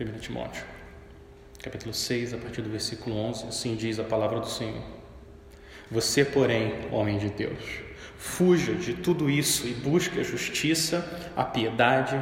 1 0.00 0.18
Timóteo, 0.20 0.64
capítulo 1.62 1.92
6, 1.92 2.32
a 2.32 2.38
partir 2.38 2.62
do 2.62 2.70
versículo 2.70 3.14
11, 3.14 3.48
assim 3.48 3.76
diz 3.76 3.98
a 3.98 4.04
palavra 4.04 4.40
do 4.40 4.48
Senhor. 4.48 4.82
Você, 5.90 6.24
porém, 6.24 6.88
homem 6.90 7.18
de 7.18 7.28
Deus, 7.28 7.62
fuja 8.16 8.72
de 8.72 8.94
tudo 8.94 9.28
isso 9.28 9.68
e 9.68 9.74
busque 9.74 10.18
a 10.18 10.22
justiça, 10.22 11.30
a 11.36 11.44
piedade, 11.44 12.16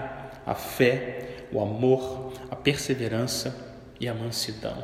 a 0.45 0.53
fé, 0.53 1.47
o 1.53 1.63
amor, 1.63 2.33
a 2.51 2.57
perseverança 2.57 3.57
e 4.01 4.09
a 4.09 4.15
mansidão. 4.15 4.83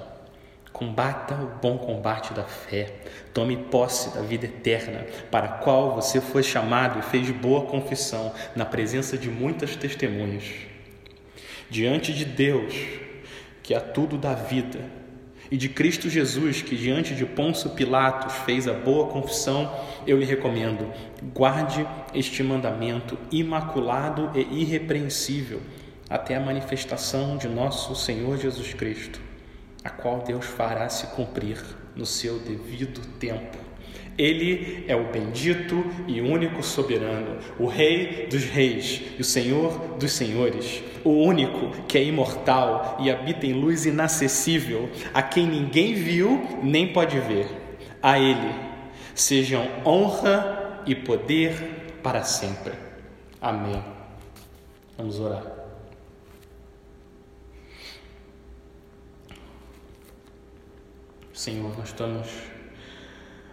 Combata 0.73 1.35
o 1.35 1.59
bom 1.61 1.79
combate 1.79 2.33
da 2.35 2.45
fé. 2.45 2.95
Tome 3.35 3.57
posse 3.57 4.15
da 4.15 4.23
vida 4.23 4.47
eterna, 4.47 5.05
para 5.29 5.47
a 5.47 5.53
qual 5.59 5.97
você 5.97 6.21
foi 6.21 6.45
chamado 6.45 7.01
e 7.01 7.03
fez 7.03 7.29
boa 7.33 7.67
confissão 7.67 8.33
na 8.55 8.65
presença 8.65 9.19
de 9.19 9.29
muitas 9.29 9.75
testemunhas. 9.75 10.76
Diante 11.69 12.13
de 12.13 12.25
Deus, 12.25 12.75
que 13.63 13.75
a 13.75 13.81
tudo 13.81 14.17
dá 14.17 14.35
vida, 14.35 14.81
e 15.51 15.57
de 15.57 15.69
Cristo 15.69 16.09
Jesus, 16.09 16.63
que 16.63 16.77
diante 16.77 17.15
de 17.15 17.25
Pôncio 17.25 17.71
Pilatos 17.71 18.35
fez 18.45 18.67
a 18.67 18.73
boa 18.73 19.09
confissão, 19.09 19.73
eu 20.07 20.19
lhe 20.19 20.25
recomendo: 20.25 20.93
guarde 21.35 21.87
este 22.15 22.43
mandamento 22.43 23.17
imaculado 23.31 24.31
e 24.35 24.63
irrepreensível 24.63 25.61
até 26.09 26.37
a 26.37 26.41
manifestação 26.41 27.37
de 27.37 27.49
nosso 27.49 27.95
Senhor 27.95 28.39
Jesus 28.39 28.75
Cristo, 28.75 29.21
a 29.85 29.91
qual 29.91 30.23
Deus 30.23 30.45
fará 30.45 30.89
se 30.89 31.07
cumprir 31.09 31.63
no 31.95 32.07
seu 32.07 32.39
devido 32.39 33.01
tempo. 33.19 33.66
Ele 34.19 34.85
é 34.89 34.97
o 34.97 35.05
bendito 35.13 35.85
e 36.07 36.21
único 36.21 36.63
soberano, 36.63 37.39
o 37.59 37.67
Rei 37.67 38.27
dos 38.31 38.45
Reis 38.45 39.03
e 39.19 39.21
o 39.21 39.25
Senhor 39.25 39.97
dos 39.99 40.13
Senhores, 40.13 40.83
o 41.05 41.11
único 41.11 41.71
que 41.87 41.99
é 41.99 42.05
imortal 42.05 42.97
e 43.01 43.11
habita 43.11 43.47
em 43.47 43.53
luz 43.53 43.85
inacessível, 43.85 44.89
a 45.13 45.23
quem 45.23 45.47
ninguém 45.47 45.95
viu 45.95 46.61
nem 46.63 46.93
pode 46.93 47.19
ver. 47.21 47.47
A 48.03 48.19
Ele 48.19 48.55
sejam 49.15 49.67
honra 49.85 50.83
e 50.87 50.95
poder 50.95 51.99
para 52.03 52.23
sempre. 52.23 52.73
Amém. 53.41 53.83
Vamos 54.97 55.21
orar. 55.21 55.45
Senhor, 61.35 61.77
nós 61.77 61.89
estamos 61.89 62.56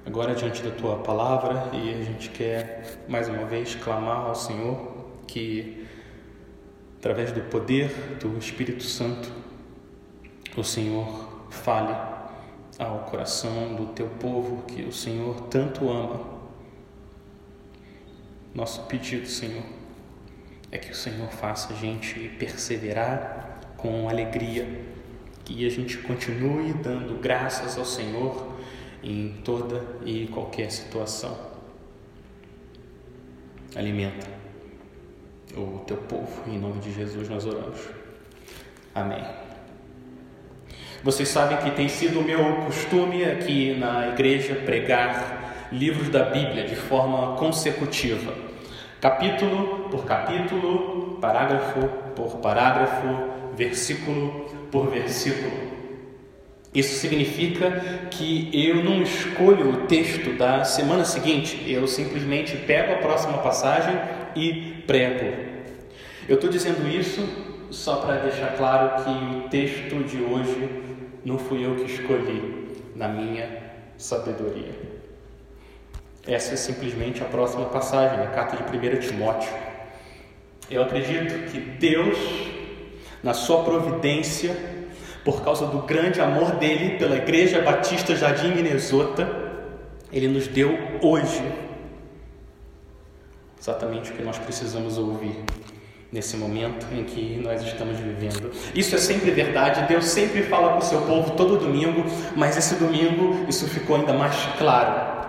agora 0.05 0.35
diante 0.35 0.61
da 0.61 0.71
tua 0.71 0.97
palavra 0.97 1.69
e 1.73 1.93
a 1.93 2.03
gente 2.03 2.29
quer 2.29 2.99
mais 3.07 3.29
uma 3.29 3.45
vez 3.45 3.73
clamar 3.75 4.25
ao 4.25 4.35
Senhor 4.35 5.05
que 5.25 5.87
através 6.99 7.31
do 7.31 7.41
poder 7.41 7.89
do 8.19 8.37
Espírito 8.37 8.83
Santo 8.83 9.31
o 10.57 10.63
Senhor 10.63 11.47
fale 11.49 11.95
ao 12.77 12.99
coração 12.99 13.75
do 13.75 13.87
teu 13.93 14.07
povo 14.07 14.63
que 14.63 14.81
o 14.81 14.91
Senhor 14.91 15.41
tanto 15.43 15.89
ama. 15.89 16.33
Nosso 18.53 18.83
pedido, 18.83 19.27
Senhor, 19.27 19.63
é 20.71 20.77
que 20.77 20.91
o 20.91 20.95
Senhor 20.95 21.29
faça 21.29 21.73
a 21.73 21.75
gente 21.75 22.29
perseverar 22.37 23.61
com 23.77 24.09
alegria, 24.09 24.67
que 25.45 25.65
a 25.65 25.69
gente 25.69 25.97
continue 25.99 26.73
dando 26.73 27.19
graças 27.19 27.77
ao 27.77 27.85
Senhor 27.85 28.52
em 29.03 29.35
toda 29.43 29.83
e 30.05 30.27
qualquer 30.27 30.71
situação. 30.71 31.37
Alimenta 33.75 34.27
o 35.55 35.79
teu 35.85 35.97
povo, 35.97 36.49
em 36.49 36.57
nome 36.57 36.79
de 36.79 36.91
Jesus 36.91 37.27
nós 37.27 37.45
oramos. 37.45 37.79
Amém. 38.95 39.23
Vocês 41.03 41.27
sabem 41.27 41.57
que 41.57 41.71
tem 41.71 41.89
sido 41.89 42.21
o 42.21 42.23
meu 42.23 42.55
costume 42.65 43.25
aqui 43.25 43.75
na 43.77 44.09
igreja 44.09 44.55
pregar 44.55 45.67
livros 45.71 46.07
da 46.09 46.23
Bíblia 46.23 46.65
de 46.65 46.75
forma 46.75 47.35
consecutiva, 47.35 48.33
capítulo 49.01 49.89
por 49.89 50.05
capítulo, 50.05 51.17
parágrafo 51.19 51.89
por 52.15 52.37
parágrafo, 52.37 53.07
versículo 53.55 54.45
por 54.71 54.89
versículo. 54.89 55.82
Isso 56.73 56.99
significa 56.99 58.07
que 58.09 58.49
eu 58.51 58.83
não 58.83 59.03
escolho 59.03 59.69
o 59.69 59.87
texto 59.87 60.35
da 60.35 60.63
semana 60.63 61.05
seguinte, 61.05 61.63
eu 61.67 61.87
simplesmente 61.87 62.57
pego 62.57 62.93
a 62.93 62.97
próxima 62.97 63.37
passagem 63.37 63.95
e 64.35 64.83
prego. 64.87 65.53
Eu 66.27 66.35
estou 66.35 66.49
dizendo 66.49 66.87
isso 66.87 67.21
só 67.69 67.97
para 67.97 68.17
deixar 68.17 68.55
claro 68.57 69.03
que 69.03 69.09
o 69.09 69.49
texto 69.49 70.03
de 70.03 70.23
hoje 70.23 70.69
não 71.23 71.37
fui 71.37 71.63
eu 71.63 71.75
que 71.75 71.91
escolhi 71.91 72.69
na 72.95 73.07
minha 73.07 73.61
sabedoria. 73.95 74.73
Essa 76.25 76.53
é 76.53 76.57
simplesmente 76.57 77.21
a 77.21 77.25
próxima 77.25 77.65
passagem, 77.65 78.19
a 78.19 78.27
carta 78.27 78.57
de 78.57 78.63
1 78.63 78.99
Timóteo. 78.99 79.51
Eu 80.71 80.81
acredito 80.81 81.51
que 81.51 81.59
Deus, 81.59 82.17
na 83.21 83.33
sua 83.33 83.63
providência, 83.63 84.55
por 85.23 85.43
causa 85.43 85.65
do 85.65 85.79
grande 85.79 86.19
amor 86.19 86.51
dele 86.55 86.97
pela 86.97 87.15
Igreja 87.15 87.61
Batista 87.61 88.15
Jardim 88.15 88.49
Minnesota, 88.49 89.29
ele 90.11 90.27
nos 90.27 90.47
deu 90.47 90.77
hoje 91.01 91.43
exatamente 93.59 94.11
o 94.11 94.15
que 94.15 94.21
nós 94.21 94.37
precisamos 94.37 94.97
ouvir 94.97 95.43
nesse 96.11 96.37
momento 96.37 96.85
em 96.93 97.03
que 97.05 97.41
nós 97.41 97.63
estamos 97.63 97.97
vivendo. 97.97 98.51
Isso 98.75 98.93
é 98.93 98.99
sempre 98.99 99.31
verdade, 99.31 99.87
Deus 99.87 100.05
sempre 100.05 100.43
fala 100.43 100.73
com 100.73 100.79
o 100.79 100.81
seu 100.81 101.01
povo 101.01 101.31
todo 101.31 101.57
domingo, 101.57 102.05
mas 102.35 102.55
esse 102.57 102.75
domingo 102.75 103.45
isso 103.47 103.67
ficou 103.67 103.95
ainda 103.95 104.13
mais 104.13 104.35
claro. 104.59 105.23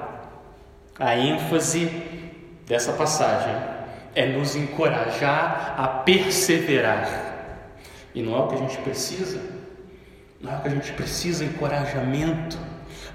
A 0.98 1.16
ênfase 1.16 1.90
dessa 2.66 2.92
passagem 2.92 3.54
é 4.14 4.26
nos 4.26 4.54
encorajar 4.56 5.74
a 5.78 5.86
perseverar. 5.88 7.32
E 8.14 8.22
não 8.22 8.36
é 8.36 8.40
o 8.40 8.48
que 8.48 8.54
a 8.54 8.58
gente 8.58 8.76
precisa. 8.78 9.53
Não 10.44 10.54
é 10.54 10.60
que 10.60 10.68
a 10.68 10.70
gente 10.70 10.92
precisa 10.92 11.42
encorajamento 11.42 12.58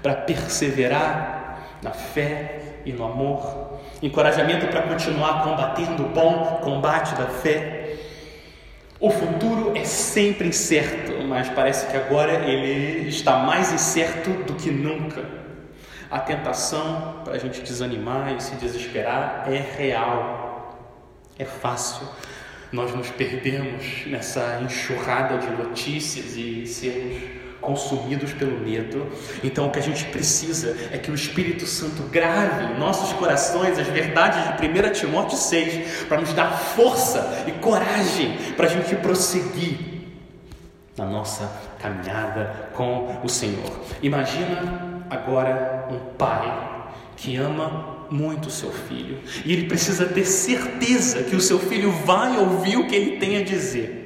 para 0.02 0.16
perseverar 0.16 1.78
na 1.80 1.92
fé 1.92 2.80
e 2.84 2.92
no 2.92 3.04
amor, 3.04 3.78
encorajamento 4.02 4.66
para 4.66 4.82
continuar 4.82 5.44
combatendo 5.44 6.06
o 6.06 6.08
bom 6.08 6.60
combate 6.60 7.14
da 7.14 7.26
fé. 7.26 7.94
O 8.98 9.10
futuro 9.10 9.76
é 9.76 9.84
sempre 9.84 10.48
incerto, 10.48 11.22
mas 11.22 11.48
parece 11.50 11.86
que 11.86 11.96
agora 11.96 12.32
ele 12.32 13.08
está 13.08 13.38
mais 13.38 13.72
incerto 13.72 14.30
do 14.42 14.54
que 14.54 14.72
nunca. 14.72 15.24
A 16.10 16.18
tentação 16.18 17.20
para 17.22 17.34
a 17.34 17.38
gente 17.38 17.62
desanimar 17.62 18.34
e 18.34 18.42
se 18.42 18.56
desesperar 18.56 19.44
é 19.46 19.64
real, 19.78 20.76
é 21.38 21.44
fácil 21.44 22.08
nós 22.72 22.94
nos 22.94 23.10
perdemos 23.10 24.06
nessa 24.06 24.60
enxurrada 24.62 25.38
de 25.38 25.50
notícias 25.50 26.36
e 26.36 26.66
sermos 26.66 27.40
consumidos 27.60 28.32
pelo 28.32 28.58
medo. 28.58 29.06
Então, 29.44 29.66
o 29.66 29.70
que 29.70 29.78
a 29.78 29.82
gente 29.82 30.04
precisa 30.06 30.76
é 30.90 30.98
que 30.98 31.10
o 31.10 31.14
Espírito 31.14 31.66
Santo 31.66 32.02
grave 32.04 32.72
em 32.72 32.78
nossos 32.78 33.12
corações 33.14 33.78
as 33.78 33.86
verdades 33.88 34.40
de 34.58 34.66
1 34.66 34.92
Timóteo 34.92 35.36
6, 35.36 36.04
para 36.04 36.20
nos 36.20 36.32
dar 36.32 36.50
força 36.52 37.44
e 37.46 37.52
coragem 37.52 38.36
para 38.56 38.66
a 38.66 38.70
gente 38.70 38.96
prosseguir 38.96 39.78
na 40.96 41.06
nossa 41.06 41.50
caminhada 41.78 42.70
com 42.74 43.20
o 43.22 43.28
Senhor. 43.28 43.70
Imagina 44.02 45.04
agora 45.08 45.86
um 45.90 46.14
pai 46.16 46.86
que 47.16 47.36
ama 47.36 47.99
muito 48.10 48.46
o 48.46 48.50
seu 48.50 48.72
filho 48.72 49.18
e 49.44 49.52
ele 49.52 49.66
precisa 49.66 50.06
ter 50.06 50.24
certeza 50.24 51.22
que 51.22 51.36
o 51.36 51.40
seu 51.40 51.58
filho 51.58 51.90
vai 51.90 52.38
ouvir 52.38 52.76
o 52.76 52.86
que 52.86 52.94
ele 52.94 53.18
tem 53.18 53.36
a 53.36 53.44
dizer. 53.44 53.98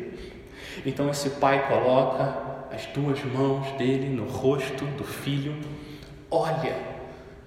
Então 0.85 1.11
esse 1.11 1.31
pai 1.31 1.67
coloca 1.67 2.67
as 2.71 2.87
duas 2.87 3.23
mãos 3.25 3.71
dele 3.79 4.09
no 4.09 4.25
rosto 4.25 4.85
do 4.85 5.05
filho, 5.05 5.57
olha 6.31 6.77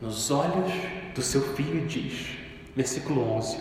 nos 0.01 0.31
olhos 0.31 0.71
do 1.13 1.21
seu 1.21 1.41
filho 1.55 1.83
e 1.83 1.85
diz, 1.85 2.27
versículo 2.75 3.33
11: 3.33 3.57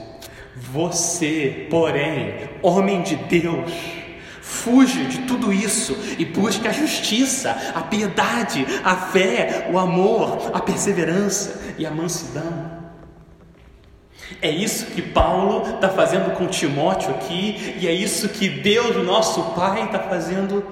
Você, 0.56 1.66
porém, 1.70 2.48
homem 2.62 3.02
de 3.02 3.16
Deus, 3.16 3.72
Fuja 4.46 5.04
de 5.06 5.22
tudo 5.22 5.52
isso 5.52 5.96
e 6.16 6.24
busque 6.24 6.68
a 6.68 6.72
justiça, 6.72 7.50
a 7.74 7.82
piedade, 7.82 8.64
a 8.84 8.94
fé, 8.94 9.68
o 9.72 9.76
amor, 9.76 10.52
a 10.54 10.60
perseverança 10.60 11.74
e 11.76 11.84
a 11.84 11.90
mansidão. 11.90 12.75
É 14.40 14.50
isso 14.50 14.86
que 14.86 15.02
Paulo 15.02 15.74
está 15.74 15.88
fazendo 15.88 16.34
com 16.36 16.46
Timóteo 16.46 17.10
aqui, 17.10 17.76
e 17.80 17.86
é 17.86 17.92
isso 17.92 18.28
que 18.28 18.48
Deus, 18.48 18.96
nosso 19.04 19.42
Pai, 19.54 19.84
está 19.84 20.00
fazendo 20.00 20.64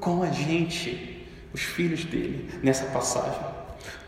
com 0.00 0.22
a 0.22 0.26
gente, 0.26 1.26
os 1.52 1.62
filhos 1.62 2.04
dele, 2.04 2.48
nessa 2.62 2.84
passagem. 2.86 3.58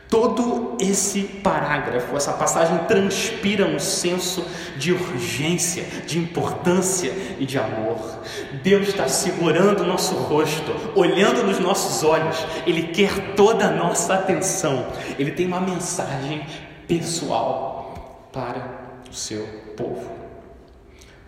Todo 0.08 0.76
esse 0.81 1.23
parágrafo, 1.23 2.17
essa 2.17 2.32
passagem 2.32 2.76
transpira 2.88 3.64
um 3.64 3.79
senso 3.79 4.44
de 4.76 4.93
urgência, 4.93 5.85
de 6.05 6.19
importância 6.19 7.12
e 7.38 7.46
de 7.46 7.56
amor. 7.56 8.19
Deus 8.61 8.88
está 8.88 9.06
segurando 9.06 9.85
o 9.85 9.87
nosso 9.87 10.17
rosto, 10.17 10.75
olhando 10.96 11.44
nos 11.44 11.61
nossos 11.61 12.03
olhos, 12.03 12.44
Ele 12.67 12.88
quer 12.88 13.35
toda 13.37 13.67
a 13.67 13.70
nossa 13.70 14.14
atenção. 14.14 14.85
Ele 15.17 15.31
tem 15.31 15.46
uma 15.46 15.61
mensagem 15.61 16.44
pessoal 16.88 18.26
para 18.32 18.80
seu 19.12 19.47
povo. 19.77 20.11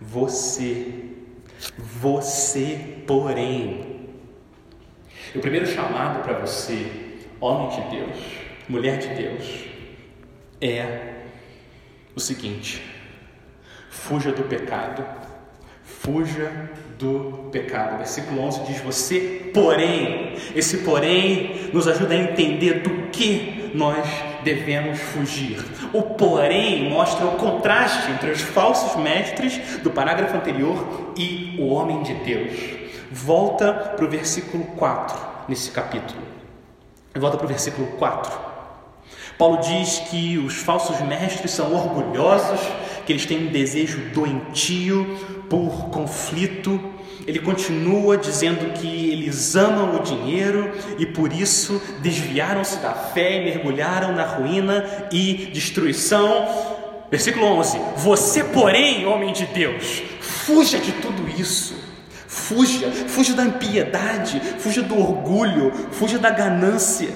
Você, 0.01 1.11
você, 1.77 3.03
porém. 3.07 3.93
O 5.35 5.39
primeiro 5.39 5.65
chamado 5.65 6.23
para 6.23 6.39
você, 6.39 6.85
homem 7.39 7.69
de 7.69 7.97
Deus, 7.97 8.17
mulher 8.67 8.97
de 8.99 9.07
Deus, 9.09 9.65
é 10.61 11.13
o 12.15 12.19
seguinte: 12.19 12.83
fuja 13.89 14.31
do 14.31 14.43
pecado, 14.43 15.05
fuja 15.83 16.69
do 16.99 17.49
pecado. 17.51 17.97
Versículo 17.97 18.41
11 18.41 18.63
diz: 18.65 18.81
Você, 18.81 19.51
porém, 19.53 20.35
esse 20.55 20.79
porém 20.79 21.69
nos 21.73 21.87
ajuda 21.87 22.13
a 22.13 22.17
entender 22.17 22.81
do 22.81 23.09
que 23.09 23.71
nós 23.73 24.07
devemos 24.43 24.99
fugir. 24.99 25.63
O 25.91 26.01
porém 26.01 26.89
mostra 26.89 27.25
o 27.25 27.31
contraste 27.37 28.11
entre 28.11 28.31
os 28.31 28.41
falsos 28.41 28.95
mestres 29.01 29.79
do 29.81 29.89
parágrafo 29.89 30.37
anterior 30.37 31.13
e 31.17 31.55
o 31.59 31.67
homem 31.69 32.03
de 32.03 32.13
Deus. 32.15 32.53
Volta 33.11 33.73
para 33.73 34.05
o 34.05 34.09
versículo 34.09 34.63
4 34.77 35.17
nesse 35.47 35.71
capítulo. 35.71 36.21
Volta 37.15 37.37
para 37.37 37.45
o 37.45 37.49
versículo 37.49 37.87
4. 37.97 38.53
Paulo 39.37 39.57
diz 39.57 39.99
que 40.09 40.37
os 40.37 40.55
falsos 40.55 40.99
mestres 41.01 41.51
são 41.51 41.73
orgulhosos, 41.73 42.59
que 43.05 43.11
eles 43.11 43.25
têm 43.25 43.47
um 43.47 43.51
desejo 43.51 43.99
doentio 44.13 45.32
por 45.49 45.89
conflito. 45.89 46.79
Ele 47.25 47.39
continua 47.39 48.17
dizendo 48.17 48.73
que 48.73 49.11
eles 49.11 49.55
amam 49.55 49.95
o 49.95 50.03
dinheiro 50.03 50.71
e 50.99 51.05
por 51.05 51.31
isso 51.31 51.81
desviaram-se 52.01 52.77
da 52.77 52.91
fé 52.91 53.41
e 53.41 53.45
mergulharam 53.45 54.13
na 54.13 54.25
ruína 54.25 54.85
e 55.11 55.49
destruição. 55.53 56.47
Versículo 57.09 57.45
11: 57.45 57.79
Você, 57.97 58.43
porém, 58.43 59.05
homem 59.05 59.31
de 59.31 59.45
Deus, 59.45 60.03
fuja 60.19 60.79
de 60.79 60.91
tudo 60.93 61.29
isso. 61.39 61.81
Fuja, 62.27 62.91
fuja 62.91 63.33
da 63.35 63.45
impiedade, 63.45 64.41
fuja 64.57 64.81
do 64.81 64.99
orgulho, 64.99 65.71
fuja 65.91 66.17
da 66.17 66.31
ganância. 66.31 67.09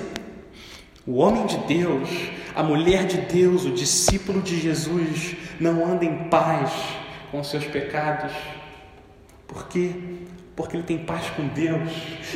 O 1.06 1.18
homem 1.18 1.48
de 1.48 1.58
Deus, 1.60 2.08
a 2.56 2.62
mulher 2.62 3.06
de 3.06 3.18
Deus, 3.18 3.66
o 3.66 3.72
discípulo 3.72 4.42
de 4.42 4.60
Jesus, 4.60 5.36
não 5.60 5.84
anda 5.86 6.06
em 6.06 6.30
paz 6.30 6.72
com 7.32 7.44
seus 7.44 7.66
pecados. 7.66 8.32
Por 9.48 9.68
quê? 9.68 9.92
Porque 10.56 10.76
ele 10.76 10.84
tem 10.84 10.98
paz 10.98 11.30
com 11.32 11.48
Deus. 11.48 11.92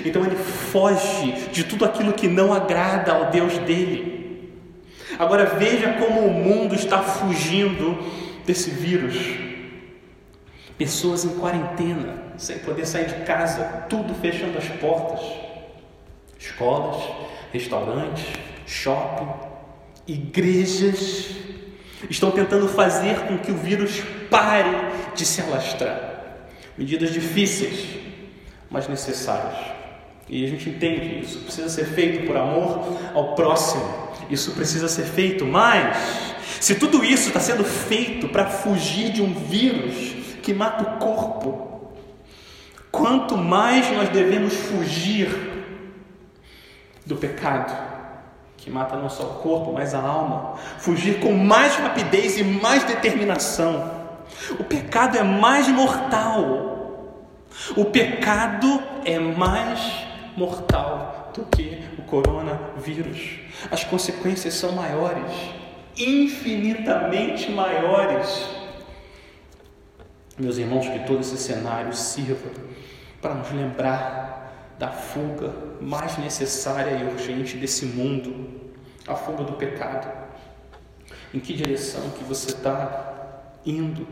Então 0.06 0.24
ele 0.26 0.36
foge 0.36 1.50
de 1.52 1.64
tudo 1.64 1.86
aquilo 1.86 2.14
que 2.14 2.28
não 2.28 2.54
agrada 2.54 3.12
ao 3.12 3.32
Deus 3.32 3.58
dele. 3.60 4.54
Agora 5.18 5.46
veja 5.46 5.94
como 5.94 6.22
o 6.22 6.34
mundo 6.34 6.74
está 6.74 7.02
fugindo 7.02 7.98
desse 8.46 8.70
vírus. 8.70 9.16
Pessoas 10.78 11.26
em 11.26 11.38
quarentena, 11.38 12.34
sem 12.38 12.60
poder 12.60 12.86
sair 12.86 13.06
de 13.06 13.26
casa, 13.26 13.86
tudo 13.90 14.16
fechando 14.16 14.58
as 14.58 14.68
portas. 14.80 15.22
Escolas, 16.40 17.04
restaurantes, 17.52 18.26
shopping, 18.66 19.28
igrejas 20.08 21.36
estão 22.10 22.32
tentando 22.32 22.68
fazer 22.68 23.16
com 23.28 23.38
que 23.38 23.52
o 23.52 23.58
vírus 23.58 24.02
pare 24.30 24.70
de 25.16 25.26
se 25.26 25.42
alastrar. 25.42 26.12
Medidas 26.78 27.12
difíceis, 27.12 27.98
mas 28.70 28.88
necessárias. 28.88 29.58
E 30.28 30.46
a 30.46 30.48
gente 30.48 30.70
entende 30.70 31.20
isso. 31.20 31.40
Precisa 31.40 31.70
ser 31.70 31.86
feito 31.86 32.26
por 32.26 32.38
amor 32.38 32.98
ao 33.14 33.36
próximo. 33.36 33.84
Isso 34.30 34.52
precisa 34.52 34.88
ser 34.88 35.04
feito, 35.04 35.46
mas 35.46 35.98
se 36.60 36.76
tudo 36.76 37.04
isso 37.04 37.28
está 37.28 37.40
sendo 37.40 37.66
feito 37.66 38.30
para 38.30 38.46
fugir 38.46 39.12
de 39.12 39.22
um 39.22 39.34
vírus 39.34 40.16
que 40.42 40.54
mata 40.54 40.84
o 40.84 41.00
corpo, 41.00 41.94
quanto 42.92 43.38
mais 43.38 43.92
nós 43.92 44.10
devemos 44.10 44.54
fugir 44.54 45.30
do 47.06 47.18
pecado 47.18 47.91
que 48.62 48.70
mata 48.70 48.96
não 48.96 49.10
só 49.10 49.24
o 49.24 49.34
corpo, 49.42 49.74
mas 49.74 49.94
a 49.96 50.00
alma. 50.00 50.54
Fugir 50.78 51.20
com 51.20 51.34
mais 51.34 51.76
rapidez 51.76 52.38
e 52.38 52.44
mais 52.44 52.84
determinação. 52.84 53.92
O 54.60 54.64
pecado 54.64 55.18
é 55.18 55.24
mais 55.24 55.68
mortal. 55.68 57.18
O 57.76 57.86
pecado 57.86 58.82
é 59.04 59.18
mais 59.18 60.06
mortal 60.38 61.32
do 61.34 61.44
que 61.46 61.84
o 61.98 62.04
coronavírus. 62.04 63.40
As 63.72 63.84
consequências 63.84 64.54
são 64.54 64.74
maiores, 64.74 65.32
infinitamente 65.98 67.52
maiores. 67.52 68.48
Meus 70.38 70.58
irmãos, 70.58 70.88
que 70.88 71.00
todo 71.00 71.22
esse 71.22 71.38
cenário 71.38 71.94
sirva 71.94 72.50
para 73.20 73.34
nos 73.34 73.52
lembrar 73.52 74.41
da 74.82 74.88
fuga 74.88 75.54
mais 75.80 76.18
necessária 76.18 76.98
e 76.98 77.14
urgente 77.14 77.56
desse 77.56 77.86
mundo, 77.86 78.50
a 79.08 79.14
fuga 79.14 79.44
do 79.44 79.54
pecado. 79.54 80.12
Em 81.32 81.40
que 81.40 81.54
direção 81.54 82.10
que 82.18 82.24
você 82.24 82.50
está 82.50 83.54
indo? 83.64 84.08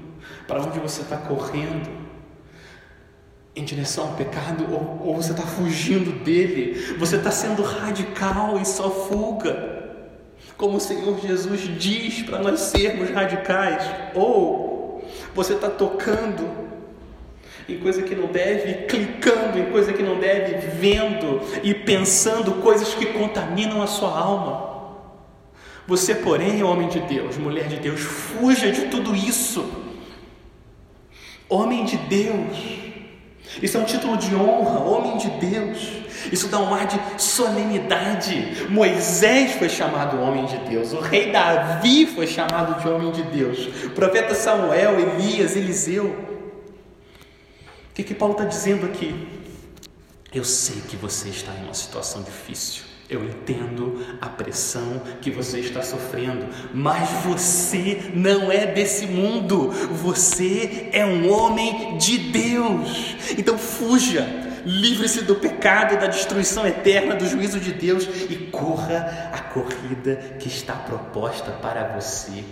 Para 0.47 0.61
onde 0.61 0.79
você 0.79 1.01
está 1.01 1.17
correndo? 1.17 1.89
Em 3.55 3.65
direção 3.65 4.09
ao 4.09 4.13
pecado 4.13 4.71
ou, 4.71 5.07
ou 5.07 5.15
você 5.15 5.31
está 5.31 5.41
fugindo 5.41 6.23
dele? 6.23 6.95
Você 6.99 7.15
está 7.15 7.31
sendo 7.31 7.63
radical 7.63 8.59
e 8.61 8.65
só 8.65 8.91
fuga? 8.91 9.97
Como 10.55 10.77
o 10.77 10.79
Senhor 10.79 11.19
Jesus 11.19 11.61
diz 11.79 12.21
para 12.21 12.37
nós 12.37 12.59
sermos 12.59 13.09
radicais? 13.09 13.83
Ou 14.13 15.03
você 15.33 15.55
está 15.55 15.67
tocando 15.67 16.68
em 17.69 17.77
coisa 17.79 18.01
que 18.01 18.15
não 18.15 18.27
deve, 18.27 18.85
clicando 18.87 19.59
em 19.59 19.71
coisa 19.71 19.93
que 19.93 20.01
não 20.01 20.19
deve, 20.19 20.55
vendo 20.67 21.41
e 21.61 21.73
pensando 21.73 22.53
coisas 22.55 22.93
que 22.95 23.05
contaminam 23.07 23.81
a 23.81 23.87
sua 23.87 24.17
alma. 24.17 24.69
Você, 25.87 26.15
porém, 26.15 26.59
é 26.61 26.63
homem 26.63 26.87
de 26.87 26.99
Deus, 27.01 27.37
mulher 27.37 27.67
de 27.67 27.77
Deus, 27.77 27.99
fuja 27.99 28.71
de 28.71 28.85
tudo 28.85 29.15
isso. 29.15 29.65
Homem 31.47 31.85
de 31.85 31.97
Deus. 31.97 32.57
Isso 33.61 33.77
é 33.77 33.79
um 33.79 33.85
título 33.85 34.17
de 34.17 34.35
honra, 34.35 34.79
homem 34.79 35.17
de 35.17 35.29
Deus. 35.31 35.99
Isso 36.31 36.47
dá 36.47 36.59
um 36.59 36.73
ar 36.73 36.85
de 36.85 36.99
solenidade. 37.21 38.67
Moisés 38.69 39.53
foi 39.53 39.69
chamado 39.69 40.21
homem 40.21 40.45
de 40.45 40.57
Deus, 40.57 40.93
o 40.93 40.99
rei 40.99 41.31
Davi 41.31 42.05
foi 42.05 42.27
chamado 42.27 42.81
de 42.81 42.87
homem 42.87 43.11
de 43.11 43.23
Deus, 43.23 43.67
o 43.85 43.89
profeta 43.91 44.35
Samuel, 44.35 44.99
Elias, 44.99 45.55
Eliseu 45.55 46.38
que, 47.99 48.03
que 48.03 48.15
Paulo 48.15 48.33
está 48.33 48.45
dizendo 48.45 48.85
aqui? 48.85 49.27
Eu 50.33 50.45
sei 50.45 50.81
que 50.87 50.95
você 50.95 51.29
está 51.29 51.51
em 51.53 51.65
uma 51.65 51.73
situação 51.73 52.23
difícil. 52.23 52.83
Eu 53.09 53.25
entendo 53.25 54.05
a 54.21 54.29
pressão 54.29 55.01
que 55.19 55.31
você 55.31 55.59
está 55.59 55.81
sofrendo, 55.81 56.47
mas 56.73 57.09
você 57.25 58.11
não 58.13 58.51
é 58.51 58.67
desse 58.67 59.07
mundo. 59.07 59.71
Você 59.71 60.89
é 60.93 61.05
um 61.05 61.29
homem 61.29 61.97
de 61.97 62.19
Deus. 62.19 63.15
Então 63.37 63.57
fuja, 63.57 64.25
livre-se 64.63 65.23
do 65.23 65.35
pecado, 65.35 65.99
da 65.99 66.07
destruição 66.07 66.65
eterna, 66.67 67.15
do 67.15 67.27
juízo 67.27 67.59
de 67.59 67.73
Deus 67.73 68.07
e 68.29 68.35
corra 68.51 69.31
a 69.33 69.39
corrida 69.39 70.37
que 70.39 70.47
está 70.47 70.75
proposta 70.75 71.51
para 71.53 71.99
você. 71.99 72.43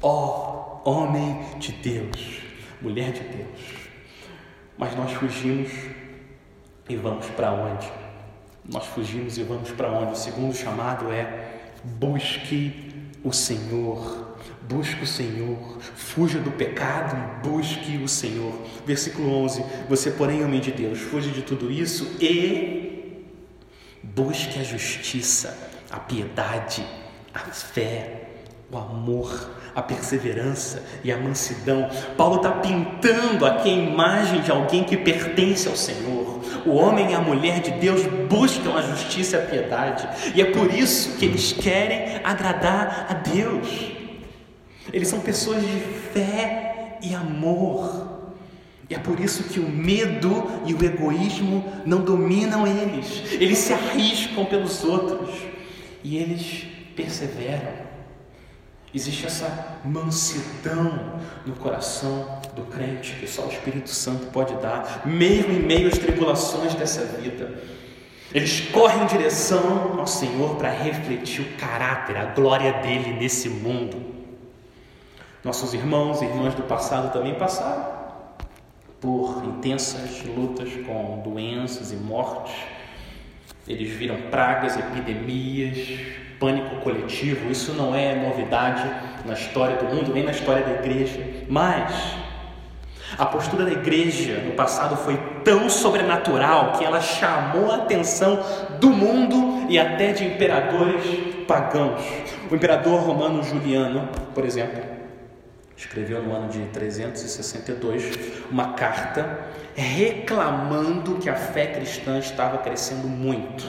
Ó 0.00 0.80
oh, 0.84 0.90
homem 0.90 1.40
de 1.58 1.72
Deus, 1.72 2.40
mulher 2.80 3.12
de 3.12 3.20
Deus. 3.20 3.87
Mas 4.78 4.94
nós 4.96 5.12
fugimos 5.12 5.70
e 6.88 6.94
vamos 6.94 7.26
para 7.26 7.52
onde? 7.52 7.90
Nós 8.64 8.86
fugimos 8.86 9.36
e 9.36 9.42
vamos 9.42 9.70
para 9.72 9.90
onde? 9.90 10.12
O 10.12 10.16
segundo 10.16 10.54
chamado 10.54 11.12
é 11.12 11.72
busque 11.84 13.08
o 13.24 13.32
Senhor. 13.32 14.28
Busque 14.68 15.02
o 15.02 15.06
Senhor, 15.06 15.78
fuja 15.96 16.38
do 16.38 16.50
pecado 16.50 17.16
e 17.16 17.48
busque 17.48 17.96
o 17.96 18.06
Senhor. 18.06 18.52
Versículo 18.86 19.32
11: 19.44 19.64
Você, 19.88 20.10
porém, 20.10 20.44
homem 20.44 20.60
de 20.60 20.70
Deus, 20.70 20.98
fuja 20.98 21.30
de 21.30 21.42
tudo 21.42 21.72
isso 21.72 22.16
e 22.20 23.24
busque 24.02 24.60
a 24.60 24.62
justiça, 24.62 25.56
a 25.90 25.98
piedade, 25.98 26.86
a 27.32 27.38
fé, 27.38 28.28
o 28.70 28.76
amor, 28.76 29.50
a 29.78 29.82
perseverança 29.82 30.82
e 31.04 31.12
a 31.12 31.16
mansidão. 31.16 31.88
Paulo 32.16 32.38
está 32.38 32.50
pintando 32.50 33.46
aqui 33.46 33.70
a 33.70 33.72
imagem 33.72 34.40
de 34.40 34.50
alguém 34.50 34.82
que 34.82 34.96
pertence 34.96 35.68
ao 35.68 35.76
Senhor. 35.76 36.40
O 36.66 36.70
homem 36.70 37.12
e 37.12 37.14
a 37.14 37.20
mulher 37.20 37.60
de 37.60 37.70
Deus 37.70 38.02
buscam 38.28 38.74
a 38.74 38.82
justiça 38.82 39.36
e 39.36 39.40
a 39.40 39.46
piedade, 39.46 40.08
e 40.34 40.42
é 40.42 40.46
por 40.46 40.74
isso 40.74 41.16
que 41.16 41.26
eles 41.26 41.52
querem 41.52 42.20
agradar 42.24 43.06
a 43.08 43.14
Deus. 43.14 43.68
Eles 44.92 45.06
são 45.06 45.20
pessoas 45.20 45.62
de 45.62 45.80
fé 46.12 46.98
e 47.00 47.14
amor. 47.14 48.18
E 48.90 48.94
é 48.96 48.98
por 48.98 49.20
isso 49.20 49.44
que 49.44 49.60
o 49.60 49.68
medo 49.68 50.44
e 50.66 50.74
o 50.74 50.84
egoísmo 50.84 51.64
não 51.86 52.00
dominam 52.00 52.66
eles. 52.66 53.22
Eles 53.32 53.58
se 53.58 53.72
arriscam 53.72 54.44
pelos 54.44 54.82
outros 54.82 55.36
e 56.02 56.16
eles 56.16 56.66
perseveram. 56.96 57.87
Existe 58.94 59.26
essa 59.26 59.78
mansidão 59.84 61.20
no 61.44 61.54
coração 61.56 62.40
do 62.56 62.62
crente 62.62 63.14
que 63.20 63.26
só 63.26 63.42
o 63.42 63.48
Espírito 63.48 63.90
Santo 63.90 64.26
pode 64.28 64.54
dar, 64.56 65.02
mesmo 65.06 65.52
em 65.52 65.60
meio 65.60 65.88
às 65.88 65.98
tribulações 65.98 66.74
dessa 66.74 67.04
vida. 67.04 67.62
Eles 68.32 68.60
correm 68.72 69.02
em 69.02 69.06
direção 69.06 69.98
ao 69.98 70.06
Senhor 70.06 70.56
para 70.56 70.70
refletir 70.70 71.42
o 71.42 71.56
caráter, 71.56 72.16
a 72.16 72.26
glória 72.26 72.72
dele 72.74 73.14
nesse 73.14 73.48
mundo. 73.48 74.02
Nossos 75.44 75.72
irmãos 75.72 76.20
e 76.20 76.24
irmãs 76.24 76.54
do 76.54 76.62
passado 76.62 77.12
também 77.12 77.34
passaram 77.34 77.98
por 79.00 79.42
intensas 79.44 80.24
lutas 80.24 80.70
com 80.86 81.22
doenças 81.24 81.92
e 81.92 81.96
mortes. 81.96 82.54
Eles 83.66 83.90
viram 83.90 84.20
pragas, 84.30 84.76
epidemias, 84.76 85.78
pânico 86.38 86.76
coletivo. 86.76 87.50
Isso 87.50 87.72
não 87.72 87.94
é 87.94 88.14
novidade 88.14 88.88
na 89.24 89.34
história 89.34 89.76
do 89.76 89.84
mundo, 89.86 90.12
nem 90.12 90.24
na 90.24 90.32
história 90.32 90.62
da 90.62 90.72
igreja. 90.72 91.20
Mas 91.48 92.16
a 93.16 93.24
postura 93.24 93.64
da 93.64 93.72
igreja 93.72 94.42
no 94.44 94.52
passado 94.52 94.96
foi 94.96 95.16
tão 95.44 95.70
sobrenatural 95.70 96.72
que 96.72 96.84
ela 96.84 97.00
chamou 97.00 97.70
a 97.70 97.76
atenção 97.76 98.40
do 98.80 98.90
mundo 98.90 99.66
e 99.68 99.78
até 99.78 100.12
de 100.12 100.24
imperadores 100.24 101.04
pagãos. 101.46 102.02
O 102.50 102.54
imperador 102.54 103.00
romano 103.00 103.42
Juliano, 103.42 104.08
por 104.34 104.44
exemplo, 104.44 104.82
escreveu 105.76 106.22
no 106.22 106.34
ano 106.34 106.48
de 106.48 106.60
362 106.66 108.44
uma 108.50 108.72
carta 108.72 109.46
reclamando 109.74 111.16
que 111.16 111.30
a 111.30 111.34
fé 111.34 111.66
cristã 111.66 112.18
estava 112.18 112.58
crescendo 112.58 113.06
muito. 113.06 113.64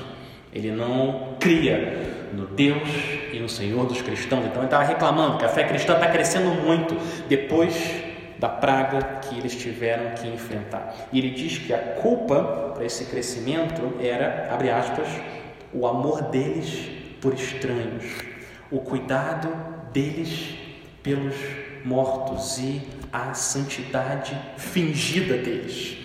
Ele 0.51 0.71
não 0.71 1.35
cria 1.39 2.18
no 2.33 2.45
Deus 2.45 2.89
e 3.31 3.39
no 3.39 3.49
Senhor 3.49 3.85
dos 3.85 4.01
cristãos, 4.01 4.45
então 4.45 4.57
ele 4.57 4.65
estava 4.65 4.83
reclamando 4.83 5.37
que 5.37 5.45
a 5.45 5.49
fé 5.49 5.63
cristã 5.63 5.93
está 5.93 6.07
crescendo 6.07 6.49
muito 6.49 6.95
depois 7.27 7.73
da 8.39 8.47
praga 8.47 9.19
que 9.21 9.37
eles 9.37 9.55
tiveram 9.55 10.11
que 10.15 10.27
enfrentar. 10.27 10.95
E 11.11 11.19
ele 11.19 11.31
diz 11.31 11.57
que 11.57 11.73
a 11.73 11.77
culpa 11.77 12.71
para 12.73 12.85
esse 12.85 13.05
crescimento 13.05 13.95
era, 13.99 14.47
abre 14.51 14.69
aspas, 14.69 15.07
o 15.73 15.85
amor 15.85 16.23
deles 16.23 16.89
por 17.19 17.33
estranhos, 17.33 18.05
o 18.71 18.79
cuidado 18.79 19.49
deles 19.91 20.55
pelos 21.03 21.35
mortos 21.83 22.57
e 22.59 22.81
a 23.11 23.33
santidade 23.33 24.37
fingida 24.57 25.37
deles. 25.37 25.97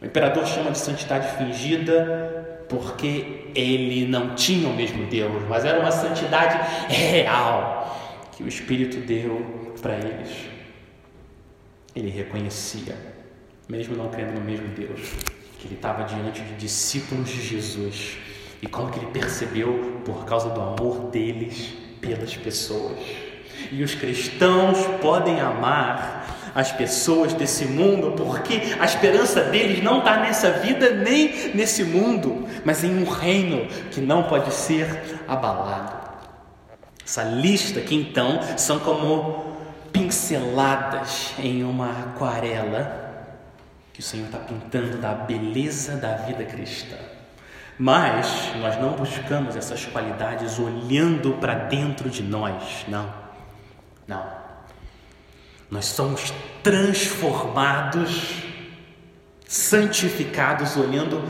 O 0.00 0.06
imperador 0.06 0.46
chama 0.46 0.72
de 0.72 0.78
santidade 0.78 1.36
fingida 1.36 2.55
porque 2.68 3.50
ele 3.54 4.06
não 4.06 4.34
tinha 4.34 4.68
o 4.68 4.74
mesmo 4.74 5.06
Deus, 5.06 5.42
mas 5.48 5.64
era 5.64 5.80
uma 5.80 5.90
santidade 5.90 6.58
real 6.88 8.26
que 8.32 8.42
o 8.42 8.48
Espírito 8.48 8.98
deu 8.98 9.74
para 9.80 9.96
eles. 9.96 10.30
Ele 11.94 12.10
reconhecia, 12.10 12.96
mesmo 13.68 13.96
não 13.96 14.08
crendo 14.08 14.32
no 14.32 14.40
mesmo 14.40 14.68
Deus, 14.68 15.00
que 15.58 15.66
ele 15.66 15.74
estava 15.74 16.04
diante 16.04 16.42
de 16.42 16.54
discípulos 16.54 17.28
de 17.28 17.42
Jesus 17.42 18.18
e 18.60 18.66
como 18.66 18.90
que 18.90 18.98
ele 18.98 19.10
percebeu 19.10 20.02
por 20.04 20.24
causa 20.24 20.50
do 20.50 20.60
amor 20.60 21.10
deles 21.10 21.72
pelas 22.00 22.36
pessoas. 22.36 22.98
E 23.72 23.82
os 23.82 23.94
cristãos 23.94 24.78
podem 25.00 25.40
amar 25.40 26.35
as 26.56 26.72
pessoas 26.72 27.34
desse 27.34 27.66
mundo, 27.66 28.12
porque 28.12 28.74
a 28.80 28.86
esperança 28.86 29.42
deles 29.42 29.84
não 29.84 29.98
está 29.98 30.16
nessa 30.16 30.52
vida 30.52 30.88
nem 30.88 31.54
nesse 31.54 31.84
mundo, 31.84 32.48
mas 32.64 32.82
em 32.82 32.98
um 32.98 33.04
reino 33.04 33.66
que 33.90 34.00
não 34.00 34.22
pode 34.22 34.54
ser 34.54 35.20
abalado. 35.28 35.92
Essa 37.04 37.24
lista 37.24 37.78
aqui 37.78 37.94
então 37.94 38.40
são 38.56 38.78
como 38.78 39.54
pinceladas 39.92 41.34
em 41.38 41.62
uma 41.62 41.90
aquarela 41.90 43.04
que 43.92 44.00
o 44.00 44.02
Senhor 44.02 44.24
está 44.24 44.38
pintando 44.38 44.96
da 44.96 45.12
beleza 45.12 45.96
da 45.96 46.16
vida 46.16 46.42
cristã. 46.46 46.96
Mas 47.78 48.50
nós 48.56 48.80
não 48.80 48.92
buscamos 48.92 49.56
essas 49.56 49.84
qualidades 49.84 50.58
olhando 50.58 51.34
para 51.34 51.54
dentro 51.54 52.08
de 52.08 52.22
nós, 52.22 52.86
não. 52.88 53.12
Não. 54.08 54.45
Nós 55.70 55.86
somos 55.86 56.32
transformados, 56.62 58.42
santificados, 59.46 60.76
olhando 60.76 61.22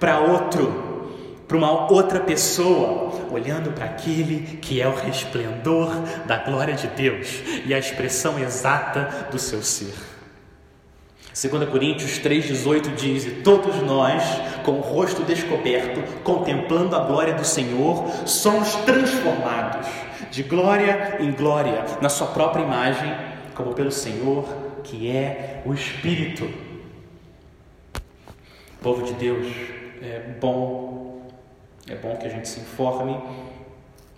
para 0.00 0.18
outro, 0.18 1.12
para 1.46 1.56
uma 1.56 1.90
outra 1.90 2.20
pessoa, 2.20 3.12
olhando 3.30 3.72
para 3.72 3.84
aquele 3.84 4.58
que 4.58 4.80
é 4.80 4.88
o 4.88 4.94
resplendor 4.94 5.90
da 6.26 6.38
glória 6.38 6.74
de 6.74 6.88
Deus 6.88 7.42
e 7.64 7.72
a 7.72 7.78
expressão 7.78 8.38
exata 8.38 9.28
do 9.30 9.38
seu 9.38 9.62
ser. 9.62 9.94
2 11.34 11.68
Coríntios 11.68 12.18
3,18 12.20 12.94
diz: 12.94 13.26
E 13.26 13.30
todos 13.42 13.82
nós, 13.82 14.22
com 14.64 14.72
o 14.72 14.80
rosto 14.80 15.22
descoberto, 15.24 16.00
contemplando 16.22 16.94
a 16.94 17.00
glória 17.00 17.34
do 17.34 17.44
Senhor, 17.44 18.08
somos 18.24 18.74
transformados 18.76 19.86
de 20.30 20.44
glória 20.44 21.16
em 21.20 21.32
glória, 21.32 21.84
na 22.00 22.08
sua 22.08 22.28
própria 22.28 22.62
imagem, 22.62 23.33
como 23.54 23.74
pelo 23.74 23.92
Senhor, 23.92 24.44
que 24.82 25.10
é 25.10 25.62
o 25.64 25.72
Espírito. 25.72 26.48
Povo 28.82 29.02
de 29.04 29.14
Deus, 29.14 29.46
é 30.02 30.36
bom, 30.40 31.22
é 31.88 31.94
bom 31.94 32.16
que 32.16 32.26
a 32.26 32.30
gente 32.30 32.48
se 32.48 32.60
informe, 32.60 33.18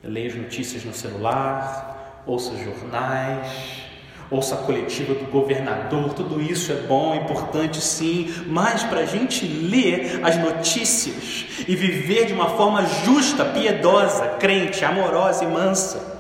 leia 0.03 0.29
as 0.29 0.35
notícias 0.35 0.85
no 0.85 0.93
celular, 0.93 2.23
ouça 2.27 2.57
jornais, 2.57 3.87
ouça 4.29 4.57
a 4.57 4.59
coletiva 4.59 5.15
do 5.15 5.31
governador, 5.31 6.13
tudo 6.15 6.41
isso 6.43 6.73
é 6.73 6.77
bom, 6.77 7.15
é 7.15 7.19
importante 7.19 7.81
sim, 7.81 8.35
mas 8.49 8.83
para 8.83 9.01
a 9.01 9.07
gente 9.07 9.47
ler 9.47 10.21
as 10.25 10.37
notícias 10.37 11.47
e 11.69 11.77
viver 11.77 12.27
de 12.27 12.33
uma 12.33 12.51
forma 12.51 12.85
justa, 13.05 13.45
piedosa, 13.45 14.27
crente, 14.41 14.85
amorosa 14.85 15.45
e 15.45 15.47
mansa, 15.47 16.17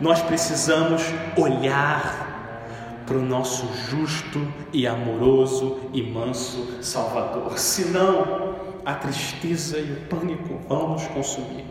nós 0.00 0.22
precisamos 0.22 1.02
olhar 1.36 2.29
para 3.10 3.18
o 3.18 3.22
nosso 3.22 3.68
justo 3.90 4.40
e 4.72 4.86
amoroso 4.86 5.80
e 5.92 6.00
manso 6.00 6.80
Salvador, 6.80 7.58
senão 7.58 8.54
a 8.86 8.94
tristeza 8.94 9.78
e 9.78 9.94
o 9.94 9.96
pânico 10.08 10.60
vão 10.68 10.90
nos 10.90 11.04
consumir. 11.08 11.64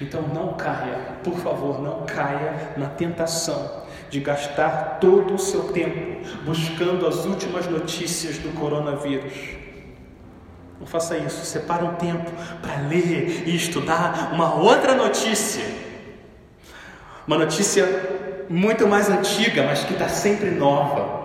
Então 0.00 0.22
não 0.22 0.54
caia, 0.54 1.18
por 1.22 1.34
favor, 1.34 1.80
não 1.80 2.04
caia 2.04 2.72
na 2.76 2.88
tentação 2.88 3.84
de 4.10 4.18
gastar 4.18 4.98
todo 5.00 5.34
o 5.34 5.38
seu 5.38 5.68
tempo 5.68 6.28
buscando 6.44 7.06
as 7.06 7.24
últimas 7.24 7.68
notícias 7.68 8.38
do 8.38 8.52
coronavírus. 8.58 9.32
Não 10.80 10.88
faça 10.88 11.16
isso, 11.16 11.44
separe 11.44 11.84
um 11.84 11.94
tempo 11.94 12.32
para 12.60 12.88
ler 12.88 13.44
e 13.46 13.54
estudar 13.54 14.32
uma 14.32 14.56
outra 14.56 14.96
notícia. 14.96 15.64
Uma 17.28 17.38
notícia 17.38 18.13
muito 18.48 18.86
mais 18.86 19.08
antiga, 19.08 19.62
mas 19.62 19.84
que 19.84 19.92
está 19.92 20.08
sempre 20.08 20.50
nova. 20.50 21.22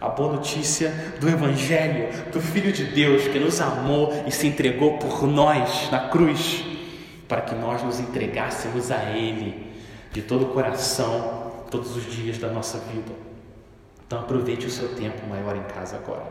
A 0.00 0.08
boa 0.08 0.34
notícia 0.34 0.90
do 1.20 1.28
Evangelho, 1.28 2.08
do 2.30 2.40
Filho 2.40 2.72
de 2.72 2.84
Deus 2.84 3.26
que 3.28 3.38
nos 3.38 3.60
amou 3.60 4.12
e 4.26 4.30
se 4.30 4.46
entregou 4.46 4.98
por 4.98 5.26
nós 5.26 5.90
na 5.90 6.08
cruz, 6.08 6.64
para 7.26 7.40
que 7.40 7.54
nós 7.54 7.82
nos 7.82 7.98
entregássemos 8.00 8.90
a 8.90 9.02
Ele 9.10 9.72
de 10.12 10.22
todo 10.22 10.44
o 10.44 10.48
coração 10.48 11.52
todos 11.70 11.96
os 11.96 12.04
dias 12.04 12.38
da 12.38 12.48
nossa 12.48 12.78
vida. 12.78 13.12
Então 14.06 14.20
aproveite 14.20 14.66
o 14.66 14.70
seu 14.70 14.94
tempo 14.94 15.26
maior 15.26 15.56
em 15.56 15.62
casa 15.62 15.96
agora. 15.96 16.22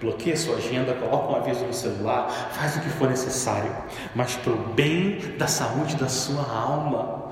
Bloqueie 0.00 0.36
sua 0.36 0.56
agenda, 0.56 0.94
coloque 0.94 1.32
um 1.32 1.36
aviso 1.36 1.64
no 1.64 1.74
celular, 1.74 2.28
faz 2.52 2.76
o 2.76 2.80
que 2.80 2.88
for 2.88 3.08
necessário, 3.08 3.70
mas 4.14 4.34
para 4.36 4.52
o 4.52 4.56
bem 4.74 5.18
da 5.36 5.46
saúde 5.46 5.94
da 5.96 6.08
sua 6.08 6.42
alma, 6.42 7.27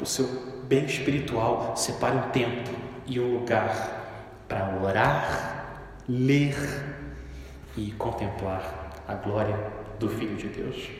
o 0.00 0.06
seu 0.06 0.26
bem 0.64 0.84
espiritual, 0.84 1.76
separe 1.76 2.16
um 2.16 2.30
tempo 2.30 2.70
e 3.06 3.20
um 3.20 3.34
lugar 3.34 4.44
para 4.48 4.78
orar, 4.82 5.92
ler 6.08 6.56
e 7.76 7.90
contemplar 7.92 9.02
a 9.06 9.14
glória 9.14 9.56
do 9.98 10.08
Filho 10.08 10.36
de 10.36 10.48
Deus. 10.48 10.90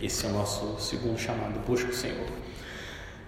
Esse 0.00 0.26
é 0.26 0.28
o 0.28 0.32
nosso 0.32 0.80
segundo 0.80 1.18
chamado. 1.18 1.58
Busque 1.66 1.90
o 1.90 1.94
Senhor. 1.94 2.26